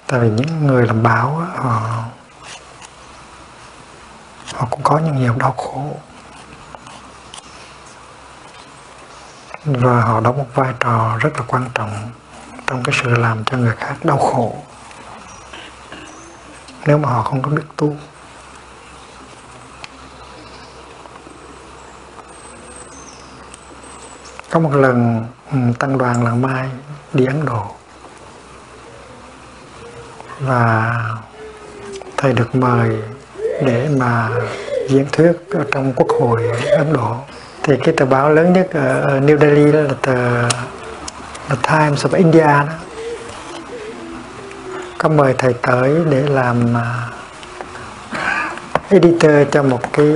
Tại 0.07 0.19
vì 0.19 0.29
những 0.29 0.67
người 0.67 0.87
làm 0.87 1.03
báo 1.03 1.47
họ 1.55 2.03
họ 4.53 4.67
cũng 4.69 4.83
có 4.83 4.97
những 4.97 5.15
nhiều 5.15 5.35
đau 5.37 5.51
khổ. 5.51 5.95
Và 9.65 10.01
họ 10.01 10.19
đóng 10.19 10.37
một 10.37 10.47
vai 10.55 10.73
trò 10.79 11.17
rất 11.17 11.29
là 11.37 11.43
quan 11.47 11.69
trọng 11.73 12.09
trong 12.71 12.83
cái 12.83 12.95
sự 13.03 13.09
làm 13.09 13.43
cho 13.43 13.57
người 13.57 13.75
khác 13.77 13.95
đau 14.03 14.17
khổ. 14.17 14.55
Nếu 16.85 16.97
mà 16.97 17.09
họ 17.09 17.21
không 17.21 17.41
có 17.41 17.49
biết 17.49 17.63
tu. 17.77 17.95
Có 24.51 24.59
một 24.59 24.75
lần 24.75 25.25
ừ, 25.51 25.57
tăng 25.79 25.97
đoàn 25.97 26.23
là 26.23 26.33
mai 26.33 26.69
đi 27.13 27.25
ấn 27.25 27.45
độ. 27.45 27.65
Và 30.39 30.93
thầy 32.17 32.33
được 32.33 32.55
mời 32.55 32.97
để 33.37 33.89
mà 33.97 34.29
diễn 34.89 35.05
thuyết 35.11 35.31
ở 35.53 35.65
trong 35.71 35.93
quốc 35.95 36.09
hội 36.21 36.51
ấn 36.77 36.93
độ. 36.93 37.15
Thì 37.63 37.73
cái 37.83 37.93
tờ 37.97 38.05
báo 38.05 38.29
lớn 38.29 38.53
nhất 38.53 38.69
ở 38.73 39.19
new 39.19 39.37
delhi 39.37 39.71
là 39.71 39.93
tờ 40.01 40.49
The 41.51 41.57
Times 41.79 42.05
of 42.05 42.17
India 42.17 42.39
đó. 42.39 42.65
Có 44.97 45.09
mời 45.09 45.35
thầy 45.37 45.53
tới 45.53 45.95
để 46.09 46.21
làm 46.27 46.77
à, 46.77 47.09
editor 48.89 49.31
cho 49.51 49.63
một 49.63 49.93
cái 49.93 50.13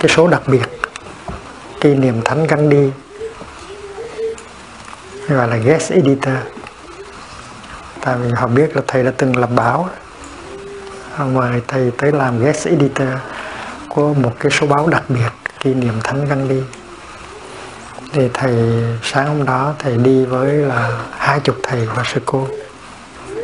cái 0.00 0.08
số 0.08 0.28
đặc 0.28 0.42
biệt, 0.46 0.66
kỷ 1.80 1.94
niệm 1.94 2.20
thánh 2.24 2.46
Gandhi. 2.46 2.90
Gọi 5.28 5.48
là 5.48 5.56
guest 5.56 5.92
editor. 5.92 6.34
Tại 8.00 8.16
vì 8.16 8.30
họ 8.30 8.46
biết 8.46 8.76
là 8.76 8.82
thầy 8.86 9.02
đã 9.02 9.12
từng 9.16 9.36
làm 9.36 9.56
báo. 9.56 9.88
Họ 11.14 11.26
mời 11.26 11.62
thầy 11.68 11.90
tới 11.98 12.12
làm 12.12 12.38
guest 12.38 12.66
editor 12.66 13.08
của 13.88 14.14
một 14.14 14.32
cái 14.40 14.52
số 14.52 14.66
báo 14.66 14.88
đặc 14.88 15.02
biệt, 15.08 15.30
kỷ 15.60 15.74
niệm 15.74 15.94
thánh 16.04 16.24
Gandhi 16.28 16.62
thì 18.12 18.28
thầy 18.34 18.54
sáng 19.02 19.26
hôm 19.26 19.44
đó 19.46 19.74
thầy 19.78 19.96
đi 19.96 20.24
với 20.24 20.52
là 20.52 20.90
hai 21.18 21.40
chục 21.40 21.56
thầy 21.62 21.86
và 21.86 22.02
sư 22.04 22.20
cô. 22.26 22.46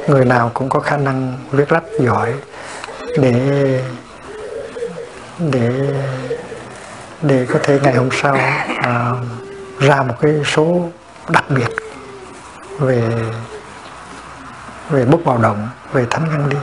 Người 0.09 0.25
nào 0.25 0.51
cũng 0.55 0.69
có 0.69 0.81
khả 0.81 0.97
năng 0.97 1.39
viết 1.51 1.73
lách 1.73 1.85
giỏi 2.01 2.35
để 3.19 3.33
để 5.39 5.71
để 7.23 7.47
có 7.53 7.59
thể 7.63 7.81
ngày 7.83 7.95
hôm 7.95 8.09
sau 8.23 8.37
à, 8.83 9.13
ra 9.79 10.03
một 10.03 10.15
cái 10.21 10.35
số 10.55 10.89
đặc 11.29 11.45
biệt 11.49 11.69
về 12.79 13.03
về 14.91 15.05
bút 15.05 15.25
bạo 15.25 15.39
động 15.39 15.69
về 15.93 16.07
thánh 16.11 16.31
gandhi 16.31 16.57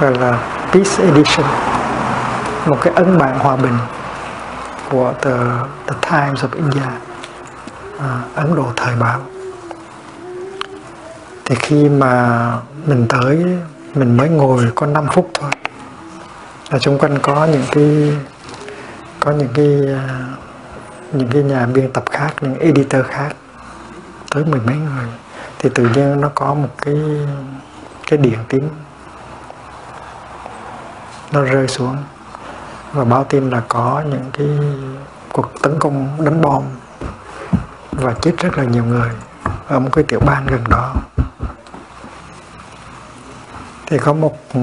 gọi 0.00 0.14
là 0.14 0.38
peace 0.72 1.04
edition 1.04 1.46
một 2.66 2.78
cái 2.82 2.92
ấn 2.96 3.18
bản 3.18 3.38
hòa 3.38 3.56
bình 3.56 3.78
của 4.90 5.14
the, 5.22 5.30
the 5.86 5.94
Times 6.10 6.44
of 6.44 6.48
India 6.56 6.90
à, 7.98 8.22
Ấn 8.34 8.54
Độ 8.54 8.66
thời 8.76 8.94
báo. 8.96 9.20
Thì 11.44 11.54
khi 11.54 11.88
mà 11.88 12.52
mình 12.86 13.06
tới 13.08 13.44
mình 13.94 14.16
mới 14.16 14.28
ngồi 14.28 14.72
có 14.74 14.86
5 14.86 15.06
phút 15.12 15.30
thôi. 15.34 15.50
Là 16.70 16.78
xung 16.78 16.98
quanh 16.98 17.18
có 17.22 17.44
những 17.44 17.64
cái 17.72 18.18
có 19.20 19.30
những 19.32 19.48
cái 19.54 19.80
à, 19.94 20.26
những 21.12 21.28
cái 21.28 21.42
nhà 21.42 21.66
biên 21.66 21.92
tập 21.92 22.04
khác 22.10 22.34
những 22.40 22.58
editor 22.58 23.06
khác 23.06 23.36
tới 24.30 24.44
mười 24.44 24.60
mấy 24.60 24.76
người. 24.76 25.08
Thì 25.58 25.70
tự 25.74 25.88
nhiên 25.94 26.20
nó 26.20 26.30
có 26.34 26.54
một 26.54 26.68
cái 26.82 26.94
cái 28.10 28.18
điện 28.18 28.38
tiếng 28.48 28.68
nó 31.32 31.42
rơi 31.42 31.68
xuống 31.68 31.96
và 32.92 33.04
báo 33.04 33.24
tin 33.24 33.50
là 33.50 33.62
có 33.68 34.02
những 34.10 34.30
cái 34.32 34.48
cuộc 35.32 35.50
tấn 35.62 35.78
công 35.78 36.24
đánh 36.24 36.40
bom 36.40 36.62
và 37.92 38.14
chết 38.22 38.32
rất 38.38 38.58
là 38.58 38.64
nhiều 38.64 38.84
người 38.84 39.10
ở 39.68 39.78
một 39.78 39.88
cái 39.92 40.04
tiểu 40.04 40.20
bang 40.20 40.46
gần 40.46 40.64
đó. 40.68 40.94
Thì 43.86 43.98
có 43.98 44.12
một 44.12 44.36
ừ, 44.54 44.60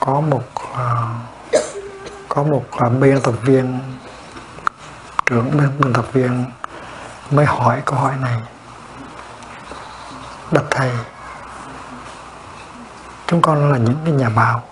có 0.00 0.20
một 0.20 0.42
ờ, 0.74 1.06
có 2.28 2.42
một 2.42 2.64
ờ, 2.70 2.88
biên 2.88 3.20
tập 3.20 3.34
viên, 3.42 3.78
trưởng 5.26 5.50
biên 5.78 5.92
tập 5.92 6.04
viên 6.12 6.44
mới 7.30 7.46
hỏi 7.46 7.82
câu 7.84 7.98
hỏi 7.98 8.12
này. 8.20 8.40
Đặt 10.50 10.64
thầy, 10.70 10.90
chúng 13.26 13.40
con 13.40 13.72
là 13.72 13.78
những 13.78 13.96
cái 14.04 14.14
nhà 14.14 14.28
báo 14.28 14.62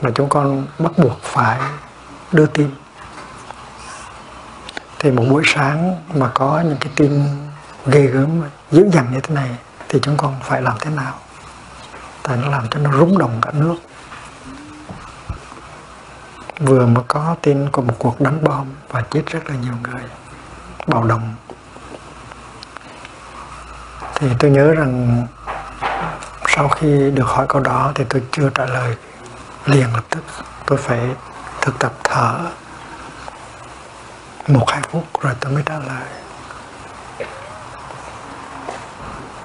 là 0.00 0.10
chúng 0.14 0.28
con 0.28 0.66
bắt 0.78 0.92
buộc 0.96 1.22
phải 1.22 1.60
đưa 2.32 2.46
tin. 2.46 2.70
Thì 4.98 5.10
một 5.10 5.24
buổi 5.30 5.42
sáng 5.46 5.96
mà 6.14 6.30
có 6.34 6.62
những 6.64 6.76
cái 6.80 6.92
tin 6.96 7.24
ghê 7.86 8.06
gớm 8.06 8.42
dữ 8.70 8.90
dằn 8.92 9.12
như 9.12 9.20
thế 9.20 9.34
này 9.34 9.50
thì 9.88 10.00
chúng 10.02 10.16
con 10.16 10.34
phải 10.42 10.62
làm 10.62 10.76
thế 10.80 10.90
nào? 10.90 11.14
Tại 12.22 12.36
nó 12.36 12.48
làm 12.48 12.68
cho 12.70 12.78
nó 12.78 12.92
rúng 12.92 13.18
động 13.18 13.38
cả 13.42 13.50
nước. 13.54 13.76
Vừa 16.58 16.86
mới 16.86 17.04
có 17.08 17.36
tin 17.42 17.70
của 17.70 17.82
một 17.82 17.94
cuộc 17.98 18.20
đánh 18.20 18.44
bom 18.44 18.66
và 18.88 19.02
chết 19.10 19.22
rất 19.26 19.50
là 19.50 19.54
nhiều 19.56 19.74
người, 19.82 20.02
bạo 20.86 21.04
động. 21.04 21.34
Thì 24.14 24.28
tôi 24.38 24.50
nhớ 24.50 24.74
rằng 24.74 25.26
sau 26.48 26.68
khi 26.68 27.10
được 27.10 27.26
hỏi 27.26 27.46
câu 27.48 27.62
đó 27.62 27.92
thì 27.94 28.04
tôi 28.08 28.22
chưa 28.32 28.50
trả 28.54 28.66
lời 28.66 28.96
liền 29.66 29.94
lập 29.94 30.04
tức 30.10 30.24
tôi 30.66 30.78
phải 30.78 31.00
thực 31.60 31.78
tập 31.78 31.92
thở 32.04 32.38
một 34.48 34.70
hai 34.70 34.82
phút 34.90 35.04
rồi 35.20 35.32
tôi 35.40 35.52
mới 35.52 35.62
trả 35.66 35.78
lời. 35.78 36.06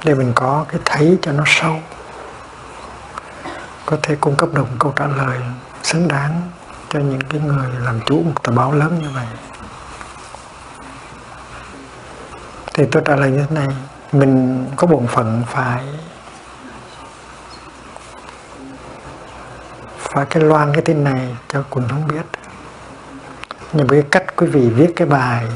Để 0.05 0.13
mình 0.13 0.31
có 0.35 0.65
cái 0.69 0.81
thấy 0.85 1.17
cho 1.21 1.31
nó 1.31 1.43
sâu, 1.45 1.79
có 3.85 3.97
thể 4.01 4.15
cung 4.15 4.35
cấp 4.35 4.49
được 4.53 4.63
một 4.71 4.77
câu 4.79 4.93
trả 4.95 5.07
lời 5.07 5.39
xứng 5.83 6.07
đáng 6.07 6.41
cho 6.89 6.99
những 6.99 7.21
cái 7.29 7.41
người 7.41 7.69
làm 7.79 7.99
chủ 8.05 8.21
một 8.25 8.43
tờ 8.43 8.51
báo 8.51 8.71
lớn 8.71 8.99
như 9.01 9.09
vậy. 9.09 9.25
Thì 12.73 12.85
tôi 12.91 13.03
trả 13.05 13.15
lời 13.15 13.31
như 13.31 13.45
thế 13.49 13.55
này, 13.55 13.67
mình 14.11 14.65
có 14.75 14.87
bổn 14.87 15.07
phận 15.07 15.43
phải 15.47 15.85
phải 20.11 20.25
cái 20.25 20.43
loan 20.43 20.73
cái 20.73 20.81
tin 20.81 21.03
này 21.03 21.35
cho 21.47 21.63
quần 21.69 21.85
chúng 21.89 22.07
biết. 22.07 22.25
Nhưng 23.73 23.87
với 23.87 24.01
cái 24.01 24.09
cách 24.11 24.35
quý 24.35 24.47
vị 24.47 24.69
viết 24.69 24.93
cái 24.95 25.07
bài 25.07 25.47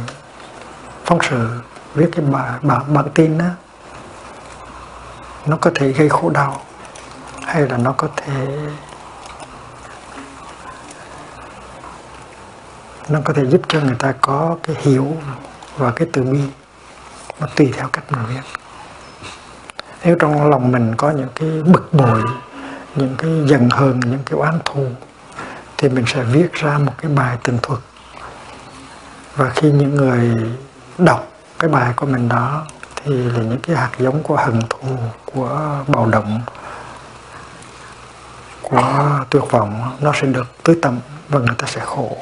phóng 1.05 1.19
sự 1.29 1.47
viết 1.93 2.09
cái 2.11 2.25
bài 2.25 2.59
bản, 2.61 2.93
bản 2.93 3.05
tin 3.13 3.37
đó 3.37 3.45
nó 5.45 5.57
có 5.61 5.71
thể 5.75 5.91
gây 5.91 6.09
khổ 6.09 6.29
đau 6.29 6.61
hay 7.43 7.61
là 7.61 7.77
nó 7.77 7.91
có 7.91 8.07
thể 8.15 8.47
nó 13.09 13.19
có 13.25 13.33
thể 13.33 13.45
giúp 13.45 13.61
cho 13.67 13.79
người 13.79 13.95
ta 13.99 14.13
có 14.21 14.57
cái 14.63 14.75
hiểu 14.79 15.17
và 15.77 15.91
cái 15.91 16.07
từ 16.13 16.23
bi 16.23 16.41
nó 17.39 17.47
tùy 17.55 17.73
theo 17.77 17.87
cách 17.93 18.03
mình 18.11 18.21
viết. 18.29 18.41
Nếu 20.03 20.15
trong 20.19 20.49
lòng 20.49 20.71
mình 20.71 20.95
có 20.97 21.11
những 21.11 21.29
cái 21.35 21.49
bực 21.49 21.93
bội 21.93 22.21
những 22.95 23.15
cái 23.17 23.31
giận 23.47 23.69
hờn 23.69 23.99
những 23.99 24.23
cái 24.25 24.39
oán 24.39 24.59
thù, 24.65 24.87
thì 25.77 25.89
mình 25.89 26.05
sẽ 26.07 26.23
viết 26.23 26.53
ra 26.53 26.77
một 26.77 26.93
cái 26.97 27.11
bài 27.11 27.37
tường 27.43 27.59
thuật. 27.61 27.79
Và 29.35 29.49
khi 29.49 29.71
những 29.71 29.95
người 29.95 30.33
đọc 30.97 31.27
cái 31.59 31.69
bài 31.69 31.93
của 31.95 32.05
mình 32.05 32.29
đó, 32.29 32.65
thì 32.95 33.13
là 33.13 33.43
những 33.43 33.59
cái 33.59 33.75
hạt 33.75 33.91
giống 33.99 34.23
của 34.23 34.35
hận 34.35 34.59
thù, 34.69 34.97
của 35.25 35.83
bạo 35.87 36.05
động, 36.05 36.41
của 38.61 39.19
tuyệt 39.29 39.43
vọng, 39.49 39.97
nó 40.01 40.11
sẽ 40.15 40.27
được 40.27 40.47
tưới 40.63 40.79
tẩm 40.81 40.99
và 41.29 41.39
người 41.39 41.55
ta 41.57 41.67
sẽ 41.67 41.81
khổ. 41.85 42.17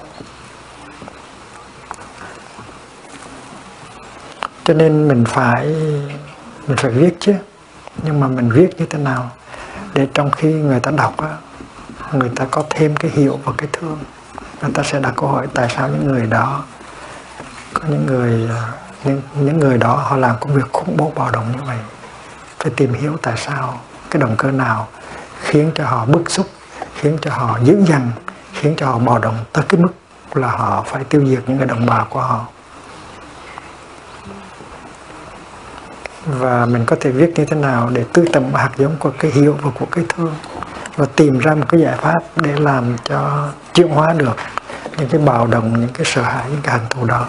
Cho 4.63 4.73
nên 4.73 5.07
mình 5.07 5.25
phải 5.25 5.65
mình 6.67 6.77
phải 6.77 6.91
viết 6.91 7.17
chứ. 7.19 7.33
Nhưng 8.03 8.19
mà 8.19 8.27
mình 8.27 8.51
viết 8.51 8.69
như 8.77 8.85
thế 8.85 8.99
nào? 8.99 9.31
Để 9.93 10.07
trong 10.13 10.31
khi 10.31 10.53
người 10.53 10.79
ta 10.79 10.91
đọc 10.91 11.17
á 11.17 11.29
người 12.13 12.29
ta 12.35 12.45
có 12.51 12.63
thêm 12.69 12.95
cái 12.95 13.11
hiểu 13.11 13.39
và 13.43 13.53
cái 13.57 13.67
thương 13.73 13.99
người 14.61 14.71
ta 14.73 14.83
sẽ 14.83 14.99
đặt 14.99 15.13
câu 15.15 15.29
hỏi 15.29 15.47
tại 15.53 15.67
sao 15.77 15.89
những 15.89 16.07
người 16.07 16.25
đó 16.25 16.63
có 17.73 17.81
những 17.89 18.05
người 18.05 18.49
à, 18.49 18.71
những, 19.03 19.21
những 19.41 19.59
người 19.59 19.77
đó 19.77 19.95
họ 19.95 20.17
làm 20.17 20.35
công 20.39 20.53
việc 20.53 20.71
khủng 20.71 20.97
bố 20.97 21.11
bạo 21.15 21.31
động 21.31 21.45
như 21.51 21.63
vậy. 21.65 21.77
Phải 22.59 22.71
tìm 22.75 22.93
hiểu 22.93 23.17
tại 23.21 23.33
sao 23.37 23.79
cái 24.11 24.21
động 24.21 24.35
cơ 24.37 24.51
nào 24.51 24.87
khiến 25.41 25.71
cho 25.75 25.85
họ 25.85 26.05
bức 26.05 26.31
xúc 26.31 26.47
khiến 26.95 27.17
cho 27.21 27.31
họ 27.31 27.59
dữ 27.63 27.83
dằn 27.85 28.11
khiến 28.53 28.73
cho 28.77 28.85
họ 28.85 28.99
bạo 28.99 29.19
động 29.19 29.35
tới 29.51 29.63
cái 29.69 29.81
mức 29.81 29.91
là 30.33 30.47
họ 30.47 30.83
phải 30.87 31.03
tiêu 31.03 31.25
diệt 31.25 31.43
những 31.47 31.57
người 31.57 31.67
đồng 31.67 31.85
bào 31.85 32.07
của 32.09 32.21
họ. 32.21 32.45
Và 36.25 36.65
mình 36.65 36.85
có 36.85 36.95
thể 36.99 37.11
viết 37.11 37.31
như 37.35 37.45
thế 37.45 37.57
nào 37.57 37.89
để 37.93 38.05
tư 38.13 38.25
tầm 38.33 38.53
hạt 38.53 38.69
giống 38.77 38.95
của 38.99 39.11
cái 39.19 39.31
hiểu 39.31 39.57
và 39.61 39.71
của 39.79 39.85
cái 39.85 40.05
thương 40.09 40.35
và 40.95 41.05
tìm 41.15 41.39
ra 41.39 41.55
một 41.55 41.65
cái 41.69 41.81
giải 41.81 41.97
pháp 41.97 42.19
để 42.35 42.53
làm 42.59 42.95
cho 43.03 43.49
chuyển 43.73 43.89
hóa 43.89 44.13
được 44.13 44.35
những 44.97 45.09
cái 45.09 45.21
bạo 45.21 45.47
động 45.47 45.79
những 45.79 45.93
cái 45.93 46.05
sợ 46.05 46.21
hãi 46.21 46.45
những 46.49 46.61
cái 46.63 46.77
hận 46.79 46.89
thù 46.89 47.05
đó. 47.05 47.27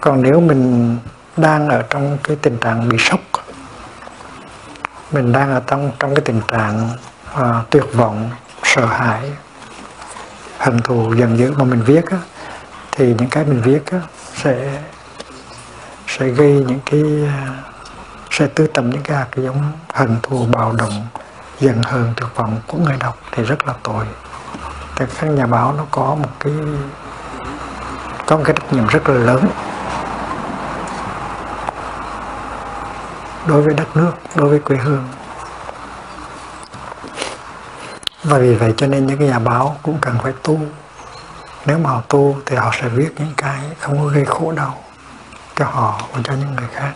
Còn 0.00 0.22
nếu 0.22 0.40
mình 0.40 0.96
đang 1.36 1.68
ở 1.68 1.82
trong 1.90 2.18
cái 2.24 2.36
tình 2.42 2.58
trạng 2.58 2.88
bị 2.88 2.96
sốc 2.98 3.20
mình 5.12 5.32
đang 5.32 5.54
ở 5.54 5.62
trong 5.66 5.90
trong 5.98 6.14
cái 6.14 6.22
tình 6.24 6.40
trạng 6.48 6.90
uh, 7.34 7.70
tuyệt 7.70 7.84
vọng 7.94 8.30
sợ 8.62 8.86
hãi 8.86 9.32
hận 10.58 10.82
thù 10.82 11.14
giận 11.14 11.38
dữ 11.38 11.52
mà 11.58 11.64
mình 11.64 11.82
viết 11.82 12.10
á, 12.10 12.18
thì 12.92 13.06
những 13.06 13.28
cái 13.30 13.44
mình 13.44 13.60
viết 13.60 13.90
á, 13.92 13.98
sẽ 14.34 14.82
sẽ 16.18 16.28
gây 16.28 16.52
những 16.52 16.80
cái 16.86 17.02
à, 17.26 17.48
sẽ 18.30 18.46
tư 18.46 18.66
tầm 18.66 18.90
những 18.90 19.02
cái 19.02 19.16
hạt 19.16 19.26
giống 19.36 19.72
hận 19.94 20.16
thù, 20.22 20.46
bạo 20.52 20.72
động, 20.72 21.06
giận 21.60 21.82
hờn, 21.82 22.12
tuyệt 22.16 22.28
vọng 22.34 22.56
của 22.66 22.78
người 22.78 22.96
đọc 23.00 23.18
thì 23.32 23.42
rất 23.42 23.66
là 23.66 23.74
tội. 23.82 24.04
Thì 24.96 25.04
các 25.20 25.26
nhà 25.26 25.46
báo 25.46 25.72
nó 25.72 25.84
có 25.90 26.14
một 26.14 26.28
cái, 26.40 26.52
có 28.26 28.36
một 28.36 28.42
cái 28.44 28.54
trách 28.54 28.72
nhiệm 28.72 28.86
rất 28.86 29.08
là 29.08 29.14
lớn 29.14 29.48
đối 33.46 33.62
với 33.62 33.74
đất 33.74 33.96
nước, 33.96 34.12
đối 34.34 34.48
với 34.48 34.58
quê 34.58 34.76
hương. 34.76 35.04
Và 38.24 38.38
vì 38.38 38.54
vậy 38.54 38.74
cho 38.76 38.86
nên 38.86 39.06
những 39.06 39.18
cái 39.18 39.28
nhà 39.28 39.38
báo 39.38 39.76
cũng 39.82 39.98
cần 40.00 40.18
phải 40.22 40.32
tu. 40.42 40.60
Nếu 41.66 41.78
mà 41.78 41.90
họ 41.90 42.02
tu 42.08 42.36
thì 42.46 42.56
họ 42.56 42.70
sẽ 42.80 42.88
viết 42.88 43.10
những 43.18 43.32
cái 43.36 43.60
không 43.78 43.98
có 43.98 44.04
gây 44.04 44.24
khổ 44.24 44.52
đau 44.52 44.76
cho 45.58 45.64
họ 45.64 46.02
và 46.12 46.20
cho 46.24 46.32
những 46.32 46.56
người 46.56 46.68
khác. 46.74 46.92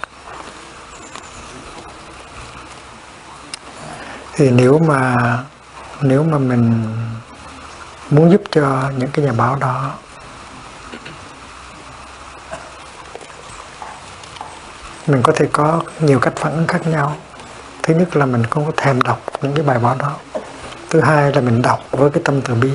Thì 4.32 4.50
nếu 4.50 4.78
mà 4.78 5.16
nếu 6.00 6.22
mà 6.22 6.38
mình 6.38 6.84
muốn 8.10 8.30
giúp 8.30 8.42
cho 8.50 8.90
những 8.96 9.10
cái 9.10 9.24
nhà 9.24 9.32
báo 9.32 9.56
đó, 9.56 9.90
mình 15.06 15.22
có 15.22 15.32
thể 15.36 15.48
có 15.52 15.82
nhiều 16.00 16.18
cách 16.18 16.32
phản 16.36 16.52
ứng 16.52 16.66
khác 16.66 16.86
nhau. 16.86 17.16
Thứ 17.82 17.94
nhất 17.94 18.16
là 18.16 18.26
mình 18.26 18.46
không 18.46 18.66
có 18.66 18.72
thèm 18.76 19.00
đọc 19.00 19.20
những 19.42 19.54
cái 19.54 19.64
bài 19.64 19.78
báo 19.78 19.96
đó. 19.98 20.16
Thứ 20.90 21.00
hai 21.00 21.32
là 21.32 21.40
mình 21.40 21.62
đọc 21.62 21.80
với 21.90 22.10
cái 22.10 22.22
tâm 22.24 22.42
từ 22.42 22.54
bi. 22.54 22.72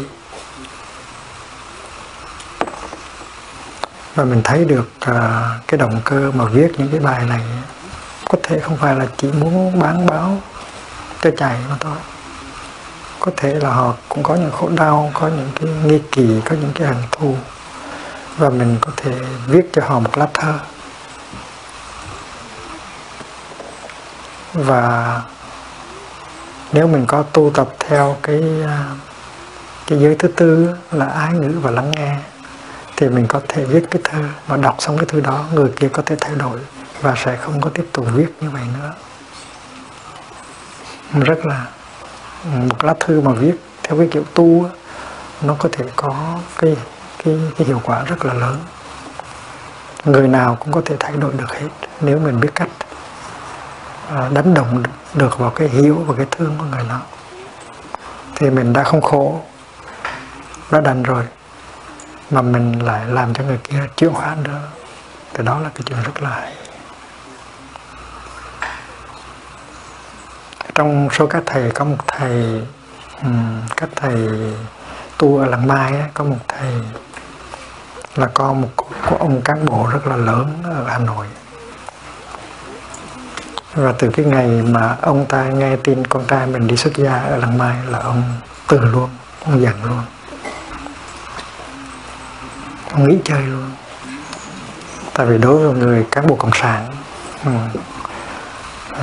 Và 4.18 4.24
mình 4.24 4.42
thấy 4.44 4.66
được 4.66 4.90
uh, 5.10 5.16
cái 5.68 5.78
động 5.78 6.02
cơ 6.04 6.32
mà 6.32 6.46
viết 6.46 6.72
những 6.78 6.88
cái 6.92 7.00
bài 7.00 7.26
này 7.30 7.42
có 8.30 8.38
thể 8.44 8.60
không 8.60 8.78
phải 8.78 8.96
là 8.96 9.06
chỉ 9.18 9.32
muốn 9.32 9.80
bán 9.80 10.06
báo 10.06 10.38
cho 11.22 11.32
chạy 11.38 11.58
mà 11.70 11.76
thôi. 11.80 11.98
Có 13.20 13.32
thể 13.38 13.54
là 13.54 13.70
họ 13.70 13.94
cũng 14.10 14.24
có 14.24 14.36
những 14.36 14.52
khổ 14.52 14.70
đau 14.70 15.12
có 15.14 15.28
những 15.28 15.50
cái 15.56 15.70
nghi 15.86 16.02
kỳ 16.12 16.42
có 16.46 16.56
những 16.62 16.72
cái 16.76 16.88
hận 16.88 17.04
thù 17.12 17.36
và 18.38 18.50
mình 18.50 18.78
có 18.82 18.92
thể 18.98 19.12
viết 19.48 19.70
cho 19.74 19.82
họ 19.86 20.00
một 20.00 20.18
lá 20.18 20.28
thơ. 20.34 20.54
Và 24.54 25.22
nếu 26.74 26.88
mình 26.88 27.06
có 27.08 27.24
tu 27.24 27.52
tập 27.54 27.68
theo 27.80 28.18
cái 28.24 28.44
à, 28.66 28.86
cái 29.88 30.00
giới 30.00 30.16
thứ 30.16 30.28
tư 30.28 30.70
là 30.92 31.06
ái 31.06 31.34
ngữ 31.34 31.60
và 31.62 31.72
lắng 31.72 31.92
nghe 31.92 32.18
thì 32.98 33.10
mình 33.10 33.28
có 33.28 33.42
thể 33.48 33.66
viết 33.66 33.84
cái 33.92 34.02
thơ 34.04 34.20
và 34.48 34.58
đọc 34.58 34.76
xong 34.80 34.98
cái 34.98 35.06
thư 35.06 35.20
đó, 35.20 35.46
người 35.54 35.72
kia 35.76 35.90
có 35.94 36.04
thể 36.06 36.16
thay 36.22 36.36
đổi 36.36 36.60
và 37.02 37.16
sẽ 37.18 37.36
không 37.36 37.62
có 37.62 37.70
tiếp 37.74 37.86
tục 37.94 38.06
viết 38.14 38.28
như 38.42 38.50
vậy 38.50 38.64
nữa. 38.74 38.94
Rất 41.14 41.46
là, 41.46 41.66
một 42.44 42.84
lá 42.84 42.94
thư 43.00 43.22
mà 43.22 43.32
viết 43.32 43.56
theo 43.84 43.98
cái 43.98 44.08
kiểu 44.12 44.24
tu 44.34 44.70
nó 45.42 45.56
có 45.60 45.70
thể 45.72 45.86
có 45.96 46.40
cái 46.58 46.78
cái 47.24 47.40
cái 47.58 47.68
hiệu 47.68 47.82
quả 47.84 48.04
rất 48.04 48.26
là 48.26 48.34
lớn. 48.34 48.58
Người 50.06 50.28
nào 50.28 50.58
cũng 50.60 50.72
có 50.72 50.82
thể 50.86 50.96
thay 51.00 51.18
đổi 51.18 51.34
được 51.34 51.52
hết 51.52 51.70
nếu 52.02 52.20
mình 52.20 52.40
biết 52.40 52.52
cách 52.56 52.70
à, 54.10 54.30
đánh 54.34 54.54
động 54.54 54.84
được 55.14 55.40
vào 55.40 55.50
cái 55.50 55.68
hiểu 55.68 55.96
và 56.08 56.14
cái 56.18 56.26
thương 56.32 56.56
của 56.58 56.66
người 56.66 56.86
đó 56.90 57.02
thì 58.36 58.50
mình 58.50 58.74
đã 58.74 58.84
không 58.84 59.02
khổ, 59.02 59.42
đã 60.72 60.82
đành 60.82 61.04
rồi 61.04 61.24
mà 62.32 62.42
mình 62.42 62.80
lại 62.80 63.06
làm 63.08 63.34
cho 63.34 63.44
người 63.44 63.60
kia 63.64 63.80
chịu 63.98 64.12
hóa 64.12 64.36
nữa 64.44 64.62
thì 65.34 65.44
đó 65.44 65.60
là 65.60 65.70
cái 65.76 65.82
chuyện 65.86 65.98
rất 66.04 66.22
là 66.22 66.30
hay. 66.30 66.54
Trong 70.76 71.10
số 71.12 71.28
các 71.28 71.44
thầy 71.46 71.72
có 71.72 71.86
một 71.86 71.98
thầy 72.08 72.62
các 73.78 73.90
thầy 73.96 74.30
tu 75.18 75.38
ở 75.38 75.46
làng 75.46 75.68
mai 75.68 75.92
ấy, 75.92 76.10
có 76.14 76.24
một 76.24 76.38
thầy 76.48 76.74
là 78.16 78.28
con 78.34 78.62
một 78.62 78.70
của 78.76 79.16
ông 79.20 79.42
cán 79.42 79.66
bộ 79.66 79.90
rất 79.94 80.08
là 80.08 80.16
lớn 80.16 80.64
ở 80.64 80.86
hà 80.88 80.98
nội. 80.98 81.26
Và 83.74 83.94
từ 84.00 84.10
cái 84.10 84.26
ngày 84.26 84.48
mà 84.48 84.98
ông 85.02 85.26
ta 85.26 85.44
nghe 85.44 85.76
tin 85.76 86.08
con 86.08 86.26
trai 86.28 86.48
mình 86.48 86.68
đi 86.68 86.78
xuất 86.78 86.98
gia 86.98 87.14
ở 87.14 87.38
làng 87.38 87.58
mai 87.58 87.78
là 87.86 88.00
ông 88.00 88.24
từ 88.68 88.80
luôn 88.80 89.10
ông 89.46 89.62
giận 89.62 89.84
luôn 89.84 90.02
không 92.98 93.10
nghĩ 93.10 93.18
chơi 93.24 93.42
luôn. 93.42 93.72
Tại 95.14 95.26
vì 95.26 95.38
đối 95.38 95.58
với 95.58 95.74
người 95.74 96.06
cán 96.12 96.28
bộ 96.28 96.36
cộng 96.36 96.52
sản 96.54 96.86
ừ, 97.46 97.52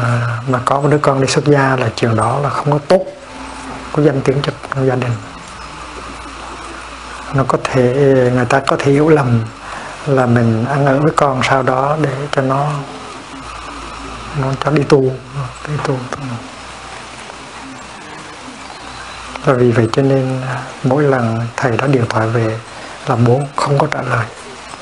à, 0.02 0.38
mà 0.48 0.60
có 0.64 0.80
một 0.80 0.88
đứa 0.90 0.98
con 0.98 1.20
đi 1.20 1.26
xuất 1.26 1.44
gia 1.44 1.76
là 1.76 1.90
trường 1.96 2.16
đó 2.16 2.38
là 2.42 2.48
không 2.48 2.72
có 2.72 2.78
tốt 2.88 3.04
có 3.92 4.02
danh 4.02 4.20
tiếng 4.20 4.36
cho 4.42 4.52
gia 4.84 4.94
đình. 4.94 5.12
Nó 7.34 7.44
có 7.48 7.58
thể 7.64 7.92
người 8.34 8.44
ta 8.44 8.60
có 8.60 8.76
thể 8.78 8.92
hiểu 8.92 9.08
lầm 9.08 9.40
là 10.06 10.26
mình 10.26 10.64
ăn 10.64 10.86
ở 10.86 10.98
với 10.98 11.12
con 11.16 11.40
sau 11.42 11.62
đó 11.62 11.96
để 12.02 12.14
cho 12.32 12.42
nó 12.42 12.66
nó 14.40 14.48
cho 14.64 14.70
đi 14.70 14.82
tu 14.82 15.02
đi 15.68 15.74
tu 15.86 15.98
và 19.44 19.52
vì 19.52 19.70
vậy 19.70 19.88
cho 19.92 20.02
nên 20.02 20.40
à, 20.42 20.62
mỗi 20.84 21.02
lần 21.02 21.40
thầy 21.56 21.76
đã 21.76 21.86
điện 21.86 22.04
thoại 22.08 22.28
về 22.28 22.58
là 23.06 23.16
bố 23.16 23.40
không 23.56 23.78
có 23.78 23.86
trả 23.90 24.02
lời. 24.02 24.26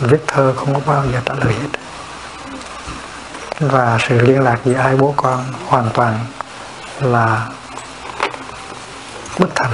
Viết 0.01 0.25
thơ 0.27 0.55
không 0.57 0.75
có 0.75 0.81
bao 0.87 1.05
giờ 1.13 1.21
trả 1.25 1.35
lời 1.35 1.55
hết. 1.55 1.69
Và 3.61 3.99
sự 4.09 4.21
liên 4.21 4.43
lạc 4.43 4.59
giữa 4.65 4.75
hai 4.75 4.97
bố 4.97 5.15
con 5.17 5.45
hoàn 5.67 5.91
toàn 5.95 6.19
là 7.01 7.47
bất 9.39 9.49
thành. 9.55 9.73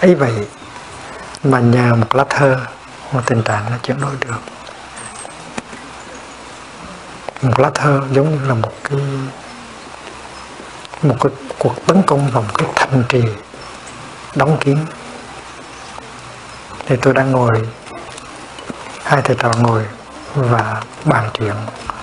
Ấy 0.00 0.14
vậy 0.14 0.46
mà 1.44 1.60
nhờ 1.60 1.94
một 1.94 2.14
lá 2.14 2.24
thơ, 2.30 2.56
một 3.12 3.20
tình 3.26 3.42
trạng 3.42 3.70
nó 3.70 3.76
chuyển 3.82 4.00
đổi 4.00 4.12
được. 4.20 4.40
Một 7.42 7.60
lá 7.60 7.70
thơ 7.74 8.00
giống 8.12 8.30
như 8.30 8.48
là 8.48 8.54
một 8.54 8.72
cái 8.84 9.00
một 11.02 11.16
cái 11.20 11.32
cuộc 11.58 11.86
tấn 11.86 12.02
công 12.02 12.30
vào 12.30 12.42
một 12.42 12.58
cái 12.58 12.68
thành 12.74 13.04
trì 13.08 13.22
đóng 14.34 14.56
kín 14.60 14.78
thì 16.86 16.96
tôi 16.96 17.14
đang 17.14 17.32
ngồi. 17.32 17.68
Hai 19.04 19.22
thầy 19.22 19.36
trò 19.38 19.52
ngồi 19.58 19.86
và 20.34 20.82
bàn 21.04 21.30
chuyện, 21.34 21.54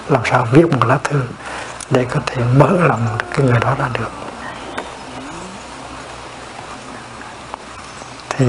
làm 0.08 0.22
sao 0.26 0.48
viết 0.52 0.65
một 0.72 0.86
lá 0.86 0.98
thư 1.04 1.22
để 1.89 2.06
có 2.10 2.20
thể 2.26 2.44
mở 2.54 2.72
lòng 2.72 3.18
cái 3.32 3.46
người 3.46 3.60
đó 3.60 3.76
ra 3.80 3.89
được. 3.94 4.12
Thì 8.30 8.46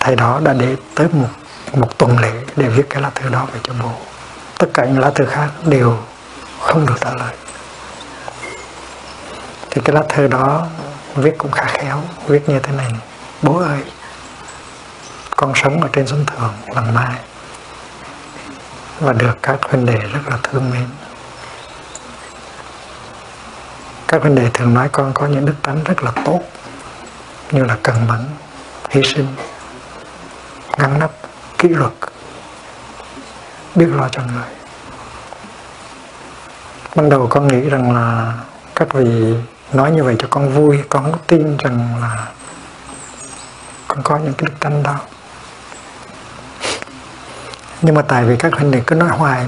thầy 0.00 0.16
đó 0.16 0.40
đã 0.44 0.52
để 0.52 0.76
tới 0.94 1.08
một 1.12 1.28
một 1.72 1.98
tuần 1.98 2.18
lễ 2.18 2.32
để 2.56 2.68
viết 2.68 2.86
cái 2.90 3.02
lá 3.02 3.10
thư 3.14 3.28
đó 3.28 3.46
về 3.52 3.60
cho 3.62 3.72
bố. 3.82 3.92
Tất 4.58 4.66
cả 4.74 4.84
những 4.84 4.98
lá 4.98 5.10
thư 5.14 5.26
khác 5.26 5.48
đều 5.64 5.98
không 6.60 6.86
được 6.86 6.96
trả 7.00 7.10
lời. 7.14 7.34
Thì 9.70 9.80
cái 9.84 9.94
lá 9.94 10.02
thư 10.08 10.26
đó 10.26 10.66
viết 11.14 11.38
cũng 11.38 11.50
khá 11.50 11.64
khéo, 11.64 12.02
viết 12.26 12.48
như 12.48 12.58
thế 12.58 12.72
này 12.72 12.92
bố 13.42 13.58
ơi 13.58 13.78
con 15.40 15.52
sống 15.54 15.80
ở 15.82 15.88
trên 15.92 16.06
sân 16.06 16.26
thượng 16.26 16.52
lần 16.74 16.94
mai 16.94 17.18
và 19.00 19.12
được 19.12 19.38
các 19.42 19.58
huynh 19.62 19.86
đệ 19.86 19.98
rất 19.98 20.20
là 20.26 20.38
thương 20.42 20.70
mến. 20.70 20.86
Các 24.08 24.22
huynh 24.22 24.34
đệ 24.34 24.50
thường 24.54 24.74
nói 24.74 24.88
con 24.92 25.12
có 25.14 25.26
những 25.26 25.46
đức 25.46 25.54
tánh 25.62 25.84
rất 25.84 26.02
là 26.02 26.12
tốt, 26.24 26.40
như 27.50 27.64
là 27.64 27.76
cần 27.82 28.06
mẫn, 28.08 28.24
hy 28.90 29.02
sinh, 29.02 29.26
ngăn 30.78 30.98
nắp, 30.98 31.10
kỷ 31.58 31.68
luật, 31.68 31.92
biết 33.74 33.86
lo 33.86 34.08
cho 34.08 34.22
người. 34.22 34.48
Ban 36.94 37.08
đầu 37.08 37.26
con 37.30 37.48
nghĩ 37.48 37.60
rằng 37.60 37.94
là 37.94 38.34
các 38.74 38.94
vị 38.94 39.34
nói 39.72 39.90
như 39.90 40.04
vậy 40.04 40.16
cho 40.18 40.26
con 40.30 40.48
vui, 40.54 40.82
con 40.88 41.04
không 41.04 41.20
tin 41.26 41.56
rằng 41.56 41.96
là 42.00 42.26
con 43.88 44.02
có 44.02 44.16
những 44.16 44.34
cái 44.34 44.46
đức 44.50 44.54
tánh 44.60 44.82
đó 44.82 44.98
nhưng 47.82 47.94
mà 47.94 48.02
tại 48.02 48.24
vì 48.24 48.36
các 48.36 48.52
huynh 48.52 48.70
đệ 48.70 48.82
cứ 48.86 48.94
nói 48.94 49.08
hoài, 49.08 49.46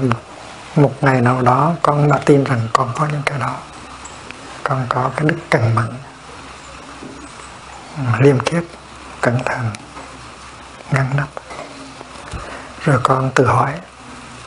một 0.75 0.93
ngày 1.01 1.21
nào 1.21 1.41
đó 1.41 1.73
con 1.81 2.09
đã 2.09 2.19
tin 2.25 2.43
rằng 2.43 2.67
con 2.73 2.91
có 2.95 3.07
những 3.11 3.21
cái 3.25 3.39
đó, 3.39 3.57
con 4.63 4.85
có 4.89 5.11
cái 5.15 5.25
đức 5.29 5.37
cẩn 5.49 5.75
mẫn, 5.75 5.89
liêm 8.19 8.39
khiết, 8.39 8.63
cẩn 9.21 9.39
thận, 9.45 9.71
ngăn 10.91 11.09
nắp. 11.17 11.27
Rồi 12.85 12.99
con 13.03 13.31
tự 13.35 13.45
hỏi, 13.45 13.71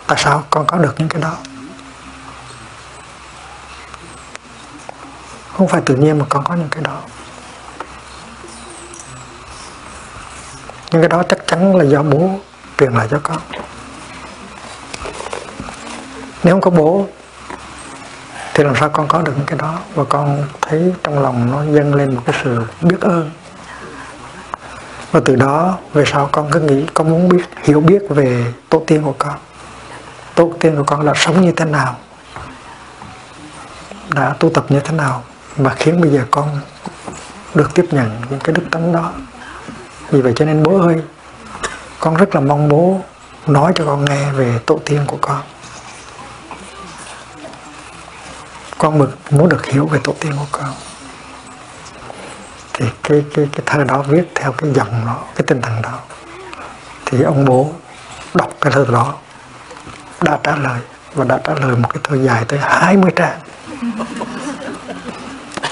tại 0.06 0.18
sao 0.22 0.44
con 0.50 0.66
có 0.66 0.78
được 0.78 0.94
những 0.98 1.08
cái 1.08 1.22
đó? 1.22 1.36
Không 5.58 5.68
phải 5.68 5.80
tự 5.86 5.96
nhiên 5.96 6.18
mà 6.18 6.24
con 6.28 6.44
có 6.44 6.54
những 6.54 6.68
cái 6.70 6.82
đó. 6.82 7.00
Những 10.90 11.02
cái 11.02 11.08
đó 11.08 11.22
chắc 11.28 11.38
chắn 11.46 11.76
là 11.76 11.84
do 11.84 12.02
bố 12.02 12.30
truyền 12.78 12.92
lại 12.92 13.08
cho 13.10 13.20
con 13.22 13.38
nếu 16.44 16.54
không 16.54 16.60
có 16.60 16.70
bố, 16.70 17.06
thì 18.54 18.64
làm 18.64 18.76
sao 18.76 18.88
con 18.88 19.08
có 19.08 19.22
được 19.22 19.32
những 19.36 19.46
cái 19.46 19.58
đó? 19.58 19.78
Và 19.94 20.04
con 20.04 20.46
thấy 20.60 20.92
trong 21.02 21.22
lòng 21.22 21.50
nó 21.50 21.72
dâng 21.74 21.94
lên 21.94 22.14
một 22.14 22.22
cái 22.26 22.40
sự 22.44 22.62
biết 22.80 23.00
ơn. 23.00 23.30
Và 25.12 25.20
từ 25.24 25.36
đó, 25.36 25.78
về 25.92 26.04
sau 26.06 26.28
con 26.32 26.48
cứ 26.50 26.60
nghĩ, 26.60 26.86
con 26.94 27.10
muốn 27.10 27.28
biết, 27.28 27.44
hiểu 27.62 27.80
biết 27.80 28.02
về 28.08 28.52
tổ 28.68 28.82
tiên 28.86 29.02
của 29.02 29.14
con. 29.18 29.34
Tổ 30.34 30.52
tiên 30.60 30.76
của 30.76 30.84
con 30.84 31.00
là 31.00 31.12
sống 31.16 31.40
như 31.40 31.52
thế 31.52 31.64
nào? 31.64 31.96
Đã 34.14 34.34
tu 34.38 34.50
tập 34.50 34.64
như 34.68 34.80
thế 34.80 34.96
nào? 34.96 35.22
Mà 35.56 35.74
khiến 35.74 36.00
bây 36.00 36.10
giờ 36.10 36.24
con 36.30 36.60
được 37.54 37.74
tiếp 37.74 37.86
nhận 37.90 38.10
những 38.30 38.40
cái 38.40 38.54
đức 38.54 38.62
tánh 38.70 38.92
đó. 38.92 39.12
Vì 40.10 40.20
vậy 40.22 40.32
cho 40.36 40.44
nên 40.44 40.62
bố 40.62 40.80
ơi, 40.80 41.02
con 42.00 42.14
rất 42.14 42.34
là 42.34 42.40
mong 42.40 42.68
bố 42.68 43.00
nói 43.46 43.72
cho 43.74 43.84
con 43.84 44.04
nghe 44.04 44.32
về 44.32 44.58
tổ 44.66 44.80
tiên 44.84 45.00
của 45.06 45.18
con. 45.20 45.40
Con 48.84 48.98
mực 48.98 49.32
muốn 49.32 49.48
được 49.48 49.66
hiểu 49.66 49.86
về 49.86 50.00
tổ 50.04 50.14
tiên 50.20 50.32
của 50.38 50.46
con. 50.52 50.72
Thì 52.72 52.84
cái 53.02 53.24
cái 53.34 53.48
cái 53.52 53.60
thơ 53.66 53.84
đó 53.84 54.02
viết 54.02 54.22
theo 54.34 54.52
cái 54.52 54.70
dòng 54.74 55.06
đó 55.06 55.18
cái 55.34 55.44
tinh 55.46 55.60
thần 55.60 55.82
đó. 55.82 55.98
Thì 57.06 57.22
ông 57.22 57.44
bố 57.44 57.72
đọc 58.34 58.50
cái 58.60 58.72
thơ 58.72 58.86
đó 58.92 59.14
đã 60.20 60.38
trả 60.42 60.56
lời 60.56 60.80
và 61.14 61.24
đã 61.24 61.38
trả 61.44 61.54
lời 61.54 61.76
một 61.76 61.88
cái 61.92 62.00
thơ 62.04 62.16
dài 62.16 62.44
tới 62.48 62.58
20 62.62 63.10
trang. 63.16 63.40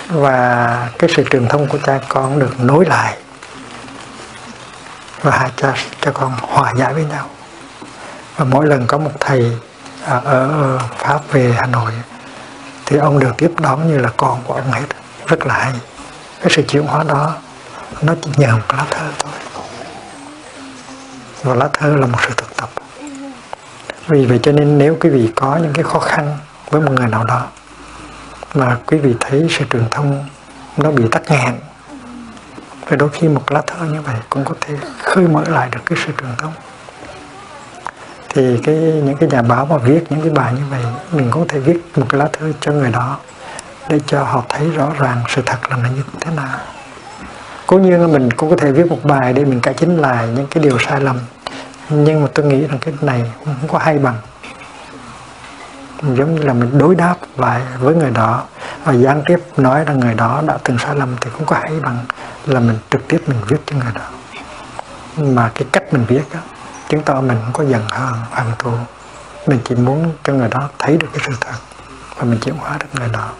Và 0.09 0.89
cái 0.99 1.11
sự 1.17 1.25
truyền 1.31 1.49
thông 1.49 1.69
của 1.69 1.79
cha 1.79 2.01
con 2.09 2.39
được 2.39 2.61
nối 2.61 2.85
lại 2.85 3.17
và 5.23 5.39
hai 5.39 5.51
cha 5.57 5.75
cha 6.01 6.11
con 6.11 6.33
hòa 6.41 6.73
giải 6.77 6.95
với 6.95 7.05
nhau. 7.05 7.29
Và 8.37 8.45
mỗi 8.45 8.67
lần 8.67 8.87
có 8.87 8.99
một 8.99 9.13
thầy 9.21 9.59
ở, 10.05 10.21
ở 10.25 10.79
pháp 10.99 11.21
về 11.33 11.55
hà 11.61 11.67
nội 11.67 11.93
thì 12.87 12.97
ông 12.97 13.19
được 13.19 13.33
tiếp 13.39 13.51
đón 13.61 13.89
như 13.89 13.99
là 13.99 14.11
con 14.17 14.43
của 14.45 14.55
ông 14.55 14.73
hết. 14.73 14.87
Rất 15.27 15.47
là 15.47 15.55
hay. 15.55 15.73
Cái 16.41 16.49
sự 16.51 16.63
chuyển 16.63 16.83
hóa 16.83 17.05
đó, 17.05 17.35
nó 18.03 18.15
chỉ 18.23 18.31
nhờ 18.37 18.57
một 18.57 18.77
lá 18.77 18.85
thơ 18.91 19.07
thôi. 19.19 19.33
Và 21.43 21.55
lá 21.55 21.69
thơ 21.73 21.97
là 21.97 22.07
một 22.07 22.19
sự 22.27 22.31
thực 22.37 22.57
tập. 22.57 22.71
Vì 24.07 24.27
vậy 24.27 24.41
cho 24.43 24.53
nên 24.53 24.79
nếu 24.79 24.97
quý 25.01 25.11
vị 25.11 25.31
có 25.37 25.57
những 25.57 25.73
cái 25.73 25.85
khó 25.85 25.99
khăn 25.99 26.39
với 26.71 26.81
một 26.81 26.93
người 26.93 27.07
nào 27.07 27.25
đó, 27.25 27.47
mà 28.55 28.77
quý 28.87 28.99
vị 28.99 29.15
thấy 29.21 29.47
sự 29.51 29.65
truyền 29.71 29.89
thông 29.91 30.25
nó 30.77 30.91
bị 30.91 31.05
tắc 31.11 31.31
nghẽn, 31.31 31.55
thì 32.87 32.97
đôi 32.97 33.09
khi 33.13 33.29
một 33.29 33.53
lá 33.53 33.63
thơ 33.67 33.87
như 33.87 34.01
vậy 34.01 34.17
cũng 34.31 34.45
có 34.45 34.55
thể 34.61 34.75
khơi 35.03 35.29
mở 35.29 35.45
lại 35.49 35.69
được 35.73 35.81
cái 35.87 35.99
sự 36.07 36.13
truyền 36.21 36.37
thông 36.39 36.53
thì 38.35 38.59
cái 38.65 38.75
những 38.77 39.17
cái 39.17 39.29
nhà 39.29 39.43
báo 39.43 39.67
mà 39.67 39.77
viết 39.79 40.05
những 40.11 40.21
cái 40.21 40.31
bài 40.31 40.53
như 40.53 40.63
vậy 40.71 40.83
mình 41.13 41.31
có 41.31 41.45
thể 41.49 41.59
viết 41.59 41.77
một 41.97 42.07
cái 42.09 42.19
lá 42.19 42.29
thư 42.33 42.53
cho 42.61 42.73
người 42.73 42.91
đó 42.91 43.19
để 43.89 44.01
cho 44.07 44.23
họ 44.23 44.43
thấy 44.49 44.71
rõ 44.71 44.93
ràng 44.99 45.23
sự 45.29 45.43
thật 45.47 45.71
là 45.71 45.77
nó 45.77 45.89
như 45.89 46.03
thế 46.21 46.35
nào. 46.37 46.59
Cố 47.67 47.79
nhiên 47.79 48.13
mình 48.13 48.31
cũng 48.31 48.51
có 48.51 48.57
thể 48.57 48.73
viết 48.73 48.87
một 48.87 48.99
bài 49.03 49.33
để 49.33 49.45
mình 49.45 49.61
cải 49.61 49.75
chính 49.75 49.97
lại 49.97 50.29
những 50.37 50.47
cái 50.47 50.65
điều 50.65 50.79
sai 50.79 51.01
lầm. 51.01 51.19
Nhưng 51.89 52.23
mà 52.23 52.29
tôi 52.35 52.47
nghĩ 52.47 52.67
rằng 52.67 52.79
cái 52.79 52.95
này 53.01 53.33
cũng 53.39 53.55
không 53.61 53.69
có 53.69 53.79
hay 53.79 53.99
bằng. 53.99 54.17
Giống 56.03 56.35
như 56.35 56.43
là 56.43 56.53
mình 56.53 56.79
đối 56.79 56.95
đáp 56.95 57.17
lại 57.37 57.61
với 57.79 57.95
người 57.95 58.11
đó 58.11 58.45
và 58.85 58.93
gián 58.93 59.23
tiếp 59.27 59.39
nói 59.57 59.85
rằng 59.85 60.01
người 60.01 60.15
đó 60.15 60.43
đã 60.47 60.59
từng 60.65 60.79
sai 60.79 60.95
lầm 60.95 61.17
thì 61.21 61.31
không 61.31 61.45
có 61.47 61.57
hay 61.57 61.81
bằng 61.83 61.99
là 62.47 62.61
mình 62.61 62.79
trực 62.91 63.09
tiếp 63.09 63.23
mình 63.27 63.39
viết 63.49 63.57
cho 63.67 63.77
người 63.77 63.93
đó. 63.95 64.03
Mà 65.17 65.51
cái 65.55 65.65
cách 65.73 65.93
mình 65.93 66.05
viết 66.09 66.23
đó, 66.35 66.41
chứng 66.93 67.03
tỏ 67.03 67.21
mình 67.21 67.39
không 67.45 67.53
có 67.53 67.65
giận 67.65 67.83
hờn 67.89 68.15
hận 68.31 68.47
thù 68.59 68.71
mình 69.47 69.61
chỉ 69.65 69.75
muốn 69.75 70.13
cho 70.25 70.33
người 70.33 70.49
đó 70.49 70.69
thấy 70.79 70.97
được 70.97 71.07
cái 71.13 71.25
sự 71.27 71.33
thật 71.41 71.57
và 72.17 72.25
mình 72.25 72.39
chuyển 72.41 72.55
hóa 72.55 72.79
được 72.81 72.87
người 72.93 73.09
đó. 73.09 73.33